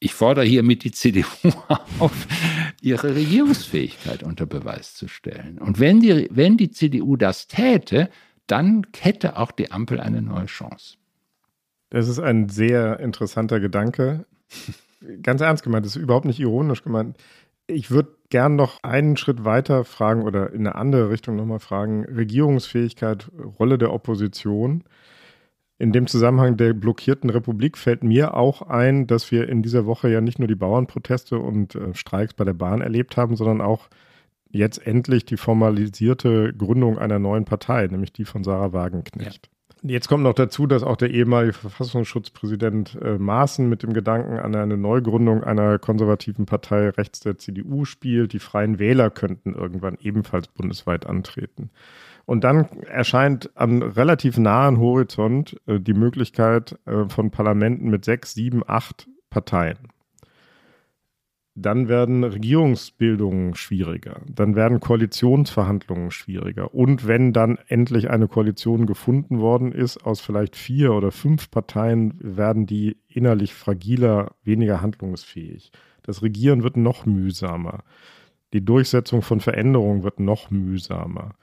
[0.00, 1.26] ich fordere hiermit die CDU
[1.98, 2.26] auf,
[2.80, 5.58] ihre Regierungsfähigkeit unter Beweis zu stellen.
[5.58, 8.08] Und wenn die, wenn die CDU das täte,
[8.46, 10.96] dann hätte auch die Ampel eine neue Chance.
[11.90, 14.26] Das ist ein sehr interessanter Gedanke.
[15.22, 17.16] Ganz ernst gemeint, das ist überhaupt nicht ironisch gemeint.
[17.66, 22.04] Ich würde gern noch einen Schritt weiter fragen oder in eine andere Richtung nochmal fragen.
[22.04, 24.84] Regierungsfähigkeit, Rolle der Opposition.
[25.80, 30.10] In dem Zusammenhang der blockierten Republik fällt mir auch ein, dass wir in dieser Woche
[30.10, 33.88] ja nicht nur die Bauernproteste und äh, Streiks bei der Bahn erlebt haben, sondern auch
[34.50, 39.48] jetzt endlich die formalisierte Gründung einer neuen Partei, nämlich die von Sarah Wagenknecht.
[39.82, 39.90] Ja.
[39.90, 44.54] Jetzt kommt noch dazu, dass auch der ehemalige Verfassungsschutzpräsident äh, Maaßen mit dem Gedanken an
[44.54, 48.34] eine Neugründung einer konservativen Partei rechts der CDU spielt.
[48.34, 51.70] Die Freien Wähler könnten irgendwann ebenfalls bundesweit antreten.
[52.30, 58.34] Und dann erscheint am relativ nahen Horizont äh, die Möglichkeit äh, von Parlamenten mit sechs,
[58.34, 59.78] sieben, acht Parteien.
[61.56, 64.20] Dann werden Regierungsbildungen schwieriger.
[64.32, 66.72] Dann werden Koalitionsverhandlungen schwieriger.
[66.72, 72.14] Und wenn dann endlich eine Koalition gefunden worden ist aus vielleicht vier oder fünf Parteien,
[72.20, 75.72] werden die innerlich fragiler, weniger handlungsfähig.
[76.04, 77.82] Das Regieren wird noch mühsamer.
[78.52, 81.34] Die Durchsetzung von Veränderungen wird noch mühsamer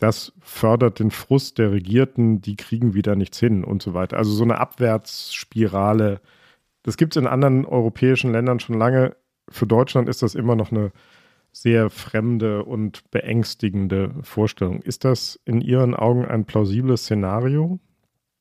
[0.00, 4.16] das fördert den Frust der Regierten, die kriegen wieder nichts hin und so weiter.
[4.16, 6.20] Also so eine Abwärtsspirale,
[6.82, 9.14] das gibt es in anderen europäischen Ländern schon lange.
[9.50, 10.90] Für Deutschland ist das immer noch eine
[11.52, 14.80] sehr fremde und beängstigende Vorstellung.
[14.80, 17.78] Ist das in Ihren Augen ein plausibles Szenario?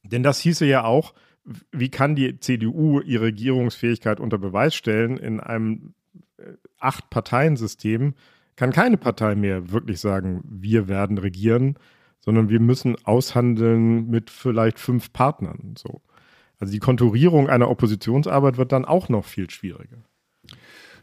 [0.04, 1.14] Denn das hieße ja auch,
[1.72, 5.94] wie kann die CDU ihre Regierungsfähigkeit unter Beweis stellen in einem
[6.38, 8.14] äh, Acht-Parteien-System,
[8.60, 11.78] kann keine Partei mehr wirklich sagen, wir werden regieren,
[12.20, 15.76] sondern wir müssen aushandeln mit vielleicht fünf Partnern.
[15.78, 16.02] So.
[16.60, 20.04] Also die Konturierung einer Oppositionsarbeit wird dann auch noch viel schwieriger.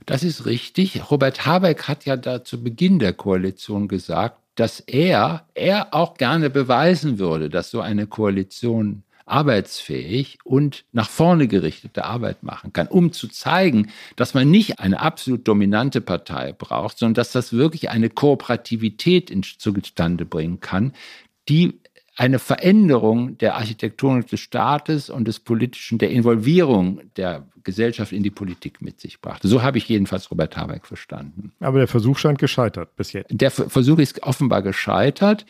[0.05, 1.11] Das ist richtig.
[1.11, 6.51] Robert Habeck hat ja da zu Beginn der Koalition gesagt, dass er, er auch gerne
[6.51, 13.13] beweisen würde, dass so eine Koalition arbeitsfähig und nach vorne gerichtete Arbeit machen kann, um
[13.13, 18.09] zu zeigen, dass man nicht eine absolut dominante Partei braucht, sondern dass das wirklich eine
[18.09, 20.93] Kooperativität zustande bringen kann,
[21.49, 21.81] die
[22.17, 28.31] eine Veränderung der Architektur des Staates und des politischen, der Involvierung der Gesellschaft in die
[28.31, 29.49] Politik mit sich brachte.
[29.49, 31.53] So habe ich jedenfalls Robert Habeck verstanden.
[31.61, 33.29] Aber der Versuch scheint gescheitert bis jetzt.
[33.31, 35.45] Der Versuch ist offenbar gescheitert.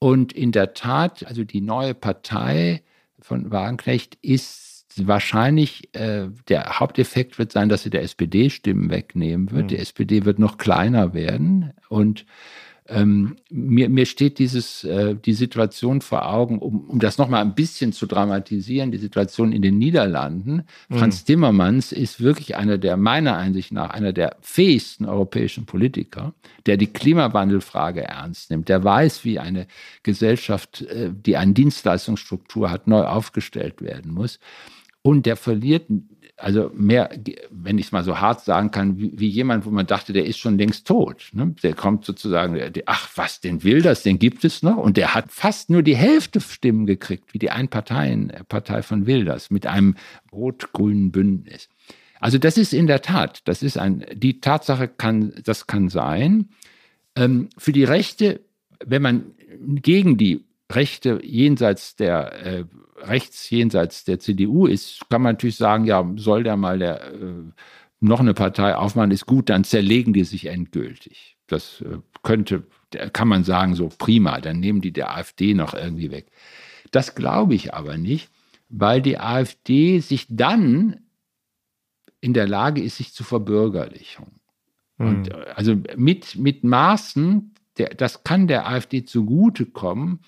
[0.00, 2.82] Und in der Tat, also die neue Partei
[3.20, 4.68] von Wagenknecht ist
[5.06, 9.64] wahrscheinlich äh, der Haupteffekt wird sein, dass sie der SPD Stimmen wegnehmen wird.
[9.64, 9.68] Mhm.
[9.68, 12.26] Die SPD wird noch kleiner werden und
[12.88, 17.54] ähm, mir, mir steht dieses, äh, die Situation vor Augen, um, um das nochmal ein
[17.54, 20.64] bisschen zu dramatisieren, die Situation in den Niederlanden.
[20.88, 20.96] Mhm.
[20.96, 26.34] Franz Timmermans ist wirklich einer der, meiner Einsicht nach, einer der fähigsten europäischen Politiker,
[26.66, 29.66] der die Klimawandelfrage ernst nimmt, der weiß, wie eine
[30.02, 34.40] Gesellschaft, äh, die eine Dienstleistungsstruktur hat, neu aufgestellt werden muss.
[35.02, 35.86] Und der verliert
[36.38, 37.10] also mehr,
[37.50, 40.24] wenn ich es mal so hart sagen kann, wie, wie, jemand, wo man dachte, der
[40.24, 41.30] ist schon längst tot.
[41.32, 41.54] Ne?
[41.62, 44.76] Der kommt sozusagen, der, ach was, den will das, den gibt es noch.
[44.76, 49.66] Und der hat fast nur die Hälfte Stimmen gekriegt, wie die Einparteien-Partei von Wilders mit
[49.66, 49.96] einem
[50.32, 51.68] rot-grünen Bündnis.
[52.20, 56.50] Also das ist in der Tat, das ist ein, die Tatsache kann, das kann sein.
[57.16, 58.40] Ähm, für die Rechte,
[58.84, 62.64] wenn man gegen die Rechte jenseits der äh,
[63.00, 67.52] rechts jenseits der CDU ist, kann man natürlich sagen, ja, soll der mal der, äh,
[68.00, 71.36] noch eine Partei aufmachen, ist gut, dann zerlegen die sich endgültig.
[71.46, 72.64] Das äh, könnte,
[73.12, 76.26] kann man sagen, so prima, dann nehmen die der AfD noch irgendwie weg.
[76.90, 78.30] Das glaube ich aber nicht,
[78.68, 81.00] weil die AfD sich dann
[82.20, 84.40] in der Lage ist, sich zu verbürgerlichen.
[84.98, 85.06] Mhm.
[85.06, 90.20] Und äh, also mit, mit Maßen, der, das kann der AfD zugutekommen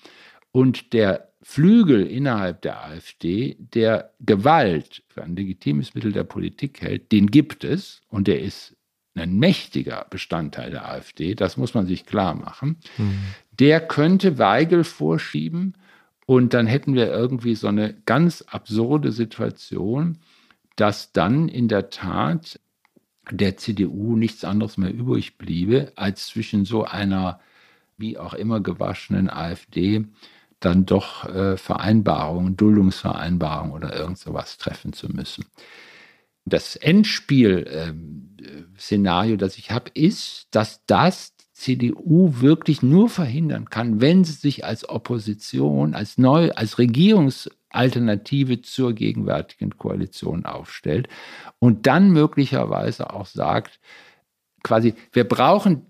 [0.51, 7.11] und der Flügel innerhalb der AfD, der Gewalt für ein legitimes Mittel der Politik hält,
[7.11, 8.75] den gibt es und der ist
[9.15, 12.77] ein mächtiger Bestandteil der AfD, das muss man sich klar machen.
[12.97, 13.19] Mhm.
[13.59, 15.75] Der könnte Weigel vorschieben
[16.25, 20.19] und dann hätten wir irgendwie so eine ganz absurde Situation,
[20.75, 22.59] dass dann in der Tat
[23.29, 27.39] der CDU nichts anderes mehr übrig bliebe, als zwischen so einer
[27.97, 30.05] wie auch immer gewaschenen AfD
[30.61, 35.45] dann doch äh, Vereinbarungen, Duldungsvereinbarungen oder irgend sowas treffen zu müssen.
[36.45, 43.69] Das Endspiel-Szenario, ähm, äh, das ich habe, ist, dass das die CDU wirklich nur verhindern
[43.69, 51.07] kann, wenn sie sich als Opposition, als neu, als Regierungsalternative zur gegenwärtigen Koalition aufstellt
[51.59, 53.79] und dann möglicherweise auch sagt,
[54.63, 55.85] quasi, wir brauchen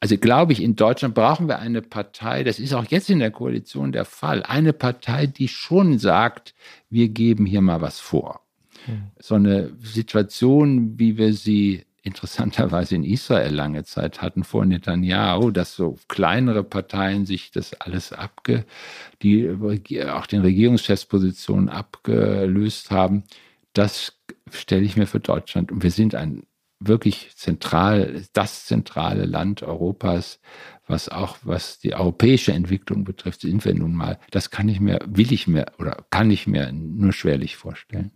[0.00, 3.30] also glaube ich, in Deutschland brauchen wir eine Partei, das ist auch jetzt in der
[3.30, 6.54] Koalition der Fall, eine Partei, die schon sagt,
[6.90, 8.40] wir geben hier mal was vor.
[8.86, 9.10] Mhm.
[9.18, 15.74] So eine Situation, wie wir sie interessanterweise in Israel lange Zeit hatten vor Netanyahu, dass
[15.74, 18.66] so kleinere Parteien sich das alles abge,
[19.22, 19.50] die
[20.06, 23.24] auch den Regierungschefspositionen abgelöst haben,
[23.72, 24.12] das
[24.50, 25.72] stelle ich mir für Deutschland.
[25.72, 26.44] Und wir sind ein
[26.86, 30.40] wirklich zentral, das zentrale Land Europas,
[30.86, 34.18] was auch, was die europäische Entwicklung betrifft, sind wir nun mal.
[34.30, 38.10] Das kann ich mir, will ich mir oder kann ich mir nur schwerlich vorstellen.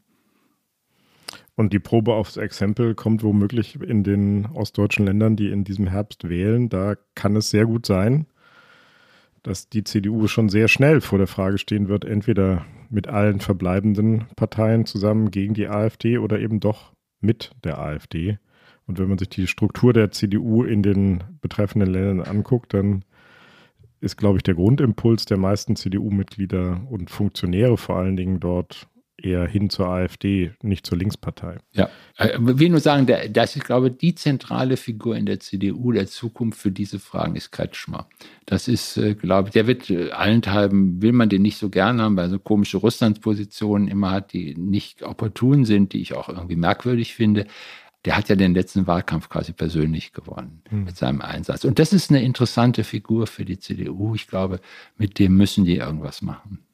[1.54, 6.28] Und die Probe aufs Exempel kommt womöglich in den ostdeutschen Ländern, die in diesem Herbst
[6.28, 6.68] wählen.
[6.68, 8.26] Da kann es sehr gut sein,
[9.42, 14.26] dass die CDU schon sehr schnell vor der Frage stehen wird, entweder mit allen verbleibenden
[14.36, 18.38] Parteien zusammen gegen die AfD oder eben doch mit der AfD.
[18.89, 23.05] Und wenn man sich die Struktur der CDU in den betreffenden Ländern anguckt, dann
[24.01, 28.89] ist, glaube ich, der Grundimpuls der meisten CDU-Mitglieder und Funktionäre vor allen Dingen dort
[29.20, 31.59] eher hin zur AfD, nicht zur Linkspartei.
[31.72, 35.91] Ja, ich äh, will nur sagen, dass ich glaube, die zentrale Figur in der CDU
[35.91, 38.09] der Zukunft für diese Fragen ist Kretschmer.
[38.47, 42.01] Das ist, äh, glaube ich, der wird äh, allenthalben, will man den nicht so gern
[42.01, 46.28] haben, weil er so komische Russlandspositionen immer hat, die nicht opportun sind, die ich auch
[46.28, 47.47] irgendwie merkwürdig finde
[48.05, 50.84] der hat ja den letzten Wahlkampf quasi persönlich gewonnen mhm.
[50.84, 51.64] mit seinem Einsatz.
[51.64, 54.14] Und das ist eine interessante Figur für die CDU.
[54.14, 54.61] Ich glaube,
[54.96, 56.64] mit dem müssen die irgendwas machen.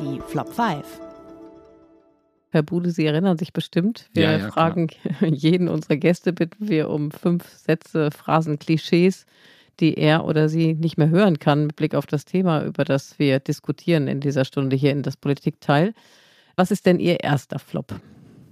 [0.00, 0.84] Die Flop 5.
[2.52, 4.10] Herr Bude, Sie erinnern sich bestimmt.
[4.12, 5.30] Wir ja, ja, fragen klar.
[5.30, 9.24] jeden unserer Gäste, bitten wir um fünf Sätze, Phrasen, Klischees,
[9.80, 13.18] die er oder sie nicht mehr hören kann mit Blick auf das Thema, über das
[13.18, 15.94] wir diskutieren in dieser Stunde hier in das Politikteil.
[16.56, 17.94] Was ist denn Ihr erster Flop?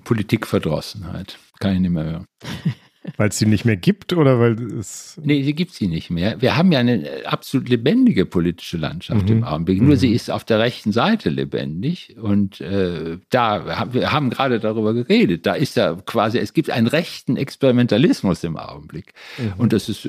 [0.04, 1.38] Politikverdrossenheit.
[1.60, 2.26] Kann ich nicht mehr hören.
[3.16, 5.18] Weil es sie nicht mehr gibt oder weil es.
[5.22, 6.40] Nee, sie gibt sie nicht mehr.
[6.40, 9.38] Wir haben ja eine äh, absolut lebendige politische Landschaft mhm.
[9.38, 9.80] im Augenblick.
[9.80, 9.98] Nur mhm.
[9.98, 12.16] sie ist auf der rechten Seite lebendig.
[12.20, 15.46] Und äh, da wir haben gerade darüber geredet.
[15.46, 19.14] Da ist ja quasi, es gibt einen rechten Experimentalismus im Augenblick.
[19.38, 19.52] Mhm.
[19.58, 20.08] Und das ist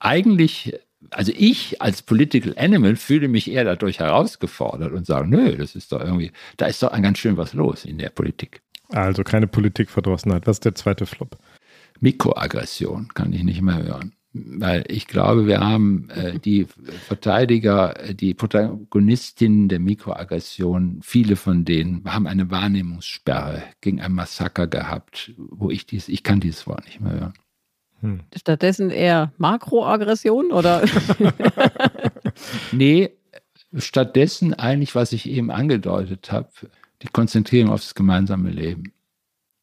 [0.00, 0.74] eigentlich
[1.10, 5.92] also ich als Political Animal fühle mich eher dadurch herausgefordert und sage, nö, das ist
[5.92, 8.60] doch irgendwie, da ist doch ein ganz schön was los in der Politik.
[8.92, 10.46] Also keine Politikverdrossenheit.
[10.46, 11.38] Was ist der zweite Flop?
[12.00, 14.14] Mikroaggression kann ich nicht mehr hören.
[14.32, 16.64] Weil ich glaube, wir haben äh, die
[17.08, 25.32] Verteidiger, die Protagonistinnen der Mikroaggression, viele von denen haben eine Wahrnehmungssperre gegen ein Massaker gehabt,
[25.36, 27.34] wo ich dies, ich kann dieses Wort nicht mehr hören.
[28.02, 28.20] Hm.
[28.36, 30.84] Stattdessen eher Makroaggression oder?
[32.72, 33.10] nee,
[33.76, 36.50] stattdessen eigentlich, was ich eben angedeutet habe,
[37.02, 38.92] die Konzentrierung aufs gemeinsame Leben.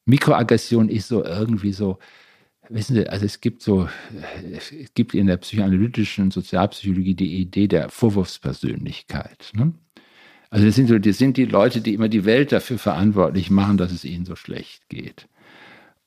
[0.06, 2.00] Mikroaggression ist so irgendwie so,
[2.70, 3.88] wissen Sie, also es gibt so,
[4.52, 9.52] es gibt in der psychoanalytischen Sozialpsychologie die Idee der Vorwurfspersönlichkeit.
[9.54, 9.74] Ne?
[10.50, 13.78] Also das sind, so, das sind die Leute, die immer die Welt dafür verantwortlich machen,
[13.78, 15.28] dass es ihnen so schlecht geht.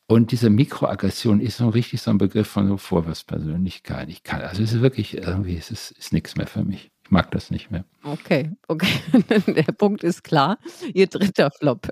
[0.07, 4.09] Und diese Mikroaggression ist so richtig so ein Begriff von so Vorwurfspersönlichkeit.
[4.09, 6.91] Ich kann, also es ist wirklich irgendwie, es ist, ist nichts mehr für mich.
[7.05, 7.85] Ich mag das nicht mehr.
[8.03, 8.89] Okay, okay.
[9.47, 10.59] Der Punkt ist klar.
[10.95, 11.89] Ihr dritter Flop.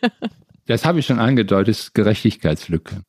[0.66, 3.02] das habe ich schon angedeutet, Gerechtigkeitslücke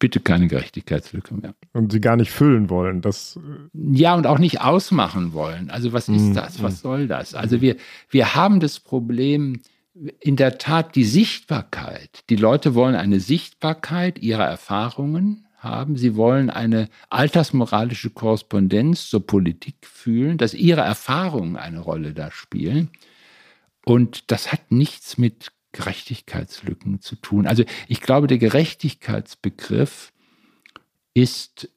[0.00, 1.54] bitte keine Gerechtigkeitslücke mehr.
[1.72, 3.02] Und sie gar nicht füllen wollen.
[3.02, 5.70] Das äh, ja, und auch nicht ausmachen wollen.
[5.70, 6.60] Also was ist mm, das?
[6.60, 6.82] Was mm.
[6.82, 7.34] soll das?
[7.34, 7.76] Also wir,
[8.08, 9.60] wir haben das Problem,
[10.18, 12.24] in der Tat die Sichtbarkeit.
[12.30, 15.96] Die Leute wollen eine Sichtbarkeit ihrer Erfahrungen haben.
[15.96, 22.88] Sie wollen eine altersmoralische Korrespondenz zur Politik fühlen, dass ihre Erfahrungen eine Rolle da spielen.
[23.84, 27.46] Und das hat nichts mit Gerechtigkeitslücken zu tun.
[27.46, 30.12] Also ich glaube, der Gerechtigkeitsbegriff
[31.14, 31.68] ist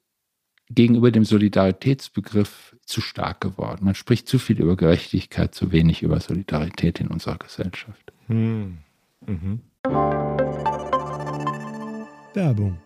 [0.69, 3.85] gegenüber dem Solidaritätsbegriff zu stark geworden.
[3.85, 8.11] Man spricht zu viel über Gerechtigkeit, zu wenig über Solidarität in unserer Gesellschaft.
[8.27, 8.79] Hm.
[9.25, 9.61] Mhm.
[12.33, 12.79] Werbung.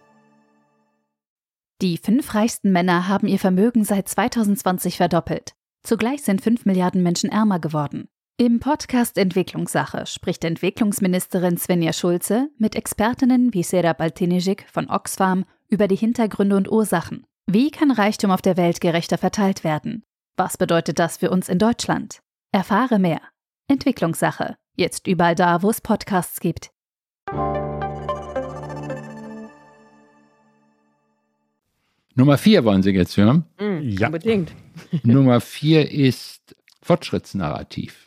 [1.81, 5.53] Die fünf reichsten Männer haben ihr Vermögen seit 2020 verdoppelt.
[5.83, 8.09] Zugleich sind fünf Milliarden Menschen ärmer geworden.
[8.39, 15.87] Im Podcast Entwicklungssache spricht Entwicklungsministerin Svenja Schulze mit Expertinnen wie Serap Altinejik von Oxfam über
[15.87, 17.25] die Hintergründe und Ursachen.
[17.47, 20.03] Wie kann Reichtum auf der Welt gerechter verteilt werden?
[20.35, 22.19] Was bedeutet das für uns in Deutschland?
[22.51, 23.21] Erfahre mehr.
[23.69, 24.55] Entwicklungssache.
[24.75, 26.69] Jetzt überall da, wo es Podcasts gibt.
[32.13, 33.45] Nummer vier wollen Sie jetzt hören?
[33.59, 34.09] Mhm, ja.
[34.09, 34.53] Unbedingt.
[35.03, 38.06] Nummer vier ist Fortschrittsnarrativ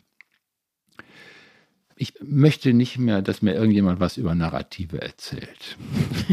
[2.01, 5.77] ich möchte nicht mehr, dass mir irgendjemand was über Narrative erzählt.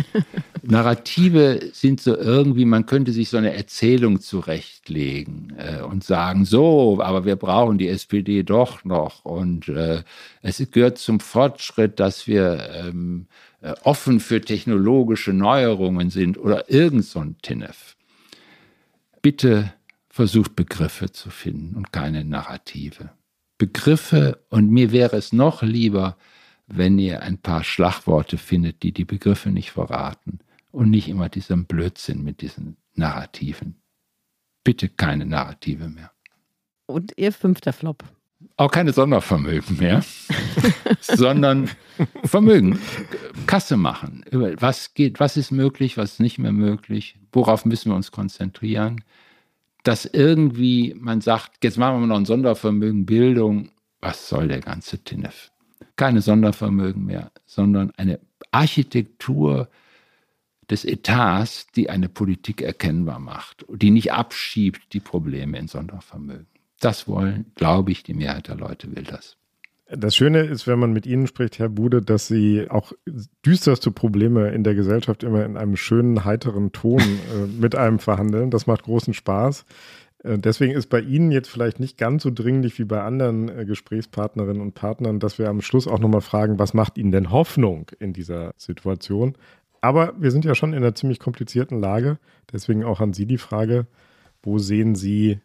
[0.62, 7.03] Narrative sind so irgendwie, man könnte sich so eine Erzählung zurechtlegen äh, und sagen, so,
[7.03, 9.27] aber wir brauchen die SPD doch noch.
[9.27, 10.05] Und äh,
[10.41, 13.27] es gehört zum Fortschritt, dass wir ähm,
[13.61, 17.95] äh, offen für technologische Neuerungen sind oder irgend so ein Tinnef.
[19.21, 19.75] Bitte
[20.09, 23.11] versucht Begriffe zu finden und keine Narrative.
[23.59, 26.17] Begriffe und mir wäre es noch lieber,
[26.69, 30.39] wenn ihr ein paar Schlagworte findet, die die Begriffe nicht verraten
[30.71, 33.77] und nicht immer diesen Blödsinn mit diesen Narrativen.
[34.65, 36.13] Bitte keine Narrative mehr.
[36.87, 38.05] Und ihr fünfter Flop.
[38.57, 40.05] Auch keine Sondervermögen mehr,
[41.01, 41.69] sondern
[42.25, 42.79] Vermögen,
[43.47, 44.25] Kasse machen.
[44.31, 49.03] Was geht, was ist möglich, was ist nicht mehr möglich, worauf müssen wir uns konzentrieren
[49.85, 53.70] dass irgendwie man sagt, jetzt machen wir noch ein Sondervermögen Bildung.
[54.01, 55.51] Was soll der ganze Tinnef?
[55.97, 58.20] Keine Sondervermögen mehr, sondern eine
[58.51, 59.68] Architektur
[60.70, 66.47] des Etats, die eine Politik erkennbar macht, die nicht abschiebt die Probleme in Sondervermögen.
[66.81, 69.37] Das wollen, glaube ich, die Mehrheit der Leute will das.
[69.91, 72.93] Das Schöne ist, wenn man mit Ihnen spricht, Herr Bude, dass Sie auch
[73.45, 78.51] düsterste Probleme in der Gesellschaft immer in einem schönen, heiteren Ton äh, mit einem verhandeln.
[78.51, 79.64] Das macht großen Spaß.
[80.24, 83.64] Äh, deswegen ist bei Ihnen jetzt vielleicht nicht ganz so dringlich wie bei anderen äh,
[83.64, 87.91] Gesprächspartnerinnen und Partnern, dass wir am Schluss auch nochmal fragen, was macht Ihnen denn Hoffnung
[87.99, 89.36] in dieser Situation?
[89.80, 92.18] Aber wir sind ja schon in einer ziemlich komplizierten Lage.
[92.53, 93.86] Deswegen auch an Sie die Frage,
[94.43, 95.41] wo sehen Sie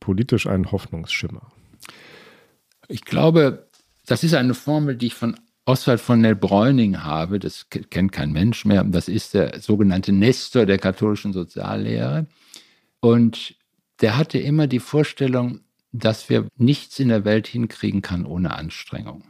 [0.00, 1.52] politisch einen Hoffnungsschimmer?
[2.90, 3.68] Ich glaube,
[4.06, 7.38] das ist eine Formel, die ich von Oswald von Nell Bräuning habe.
[7.38, 8.82] Das kennt kein Mensch mehr.
[8.82, 12.26] Das ist der sogenannte Nestor der katholischen Soziallehre.
[12.98, 13.54] Und
[14.00, 15.60] der hatte immer die Vorstellung,
[15.92, 19.22] dass wir nichts in der Welt hinkriegen kann ohne Anstrengung.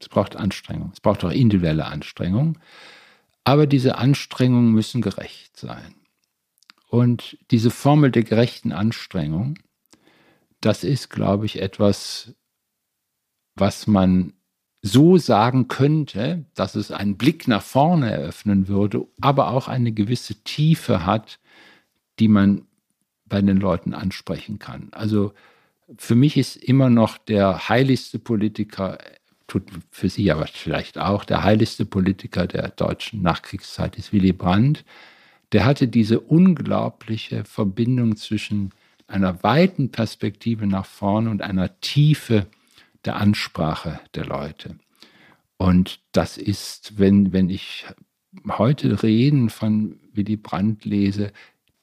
[0.00, 0.90] Es braucht Anstrengung.
[0.92, 2.58] Es braucht auch individuelle Anstrengung.
[3.44, 5.94] Aber diese Anstrengungen müssen gerecht sein.
[6.88, 9.58] Und diese Formel der gerechten Anstrengung,
[10.60, 12.34] das ist, glaube ich, etwas,
[13.54, 14.32] was man
[14.82, 20.36] so sagen könnte, dass es einen Blick nach vorne eröffnen würde, aber auch eine gewisse
[20.42, 21.38] Tiefe hat,
[22.18, 22.62] die man
[23.26, 24.88] bei den Leuten ansprechen kann.
[24.92, 25.32] Also
[25.96, 28.98] für mich ist immer noch der heiligste Politiker,
[29.46, 34.84] tut für Sie aber vielleicht auch, der heiligste Politiker der deutschen Nachkriegszeit ist Willy Brandt,
[35.52, 38.70] der hatte diese unglaubliche Verbindung zwischen
[39.08, 42.46] einer weiten Perspektive nach vorne und einer Tiefe
[43.04, 44.76] der Ansprache der Leute.
[45.56, 47.86] Und das ist, wenn, wenn ich
[48.48, 51.32] heute Reden von Willy Brandt lese,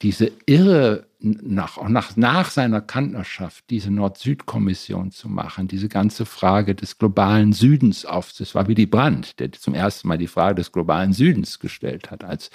[0.02, 6.98] diese irre, nach, nach, nach seiner Kantnerschaft, diese Nord-Süd-Kommission zu machen, diese ganze Frage des
[6.98, 11.12] globalen Südens auf, das war Willy Brandt, der zum ersten Mal die Frage des globalen
[11.12, 12.50] Südens gestellt hat, als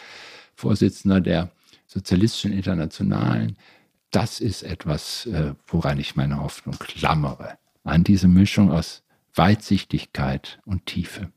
[0.56, 1.52] Vorsitzender der
[1.88, 3.58] Sozialistischen Internationalen.
[4.12, 9.04] Das ist etwas, äh, woran ich meine Hoffnung klammere, an diese Mischung aus
[9.36, 11.32] Weitsichtigkeit und Tiefe.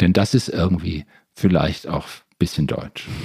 [0.00, 3.06] Denn das ist irgendwie vielleicht auch ein bisschen deutsch.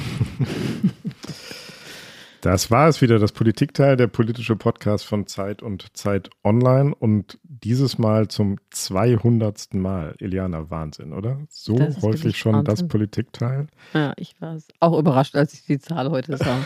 [2.41, 7.37] Das war es wieder, das Politikteil, der politische Podcast von Zeit und Zeit Online und
[7.43, 9.75] dieses Mal zum 200.
[9.75, 10.15] Mal.
[10.17, 11.37] Eliana, Wahnsinn, oder?
[11.49, 12.65] So häufig schon Wahnsinn.
[12.65, 13.67] das Politikteil.
[13.93, 16.57] Ja, ich war auch überrascht, als ich die Zahl heute sah.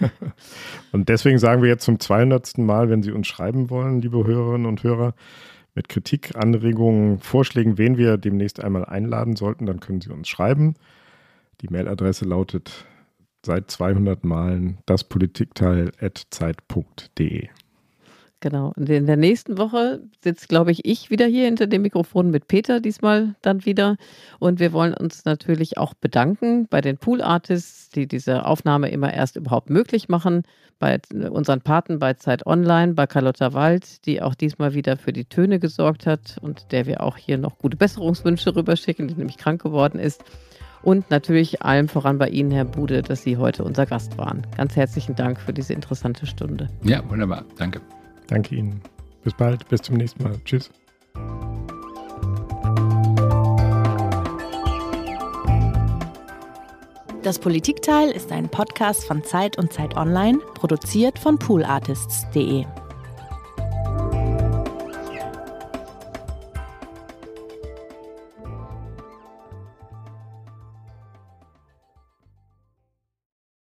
[0.92, 2.58] und deswegen sagen wir jetzt zum 200.
[2.58, 5.14] Mal, wenn Sie uns schreiben wollen, liebe Hörerinnen und Hörer,
[5.74, 10.74] mit Kritik, Anregungen, Vorschlägen, wen wir demnächst einmal einladen sollten, dann können Sie uns schreiben.
[11.62, 12.84] Die Mailadresse lautet
[13.44, 17.48] seit 200 Malen das Politikteil at zeit.de.
[18.44, 18.74] Genau.
[18.76, 22.46] Und in der nächsten Woche sitzt, glaube ich, ich wieder hier hinter dem Mikrofon mit
[22.46, 23.96] Peter, diesmal dann wieder.
[24.38, 29.14] Und wir wollen uns natürlich auch bedanken bei den Pool Artists, die diese Aufnahme immer
[29.14, 30.42] erst überhaupt möglich machen,
[30.78, 35.24] bei unseren Paten bei Zeit Online, bei Carlotta Wald, die auch diesmal wieder für die
[35.24, 39.62] Töne gesorgt hat und der wir auch hier noch gute Besserungswünsche rüberschicken, die nämlich krank
[39.62, 40.22] geworden ist.
[40.84, 44.46] Und natürlich allem voran bei Ihnen, Herr Bude, dass Sie heute unser Gast waren.
[44.56, 46.68] Ganz herzlichen Dank für diese interessante Stunde.
[46.82, 47.44] Ja, wunderbar.
[47.56, 47.80] Danke.
[48.26, 48.80] Danke Ihnen.
[49.22, 49.66] Bis bald.
[49.68, 50.36] Bis zum nächsten Mal.
[50.44, 50.70] Tschüss.
[57.22, 62.66] Das Politikteil ist ein Podcast von Zeit und Zeit Online, produziert von poolartists.de.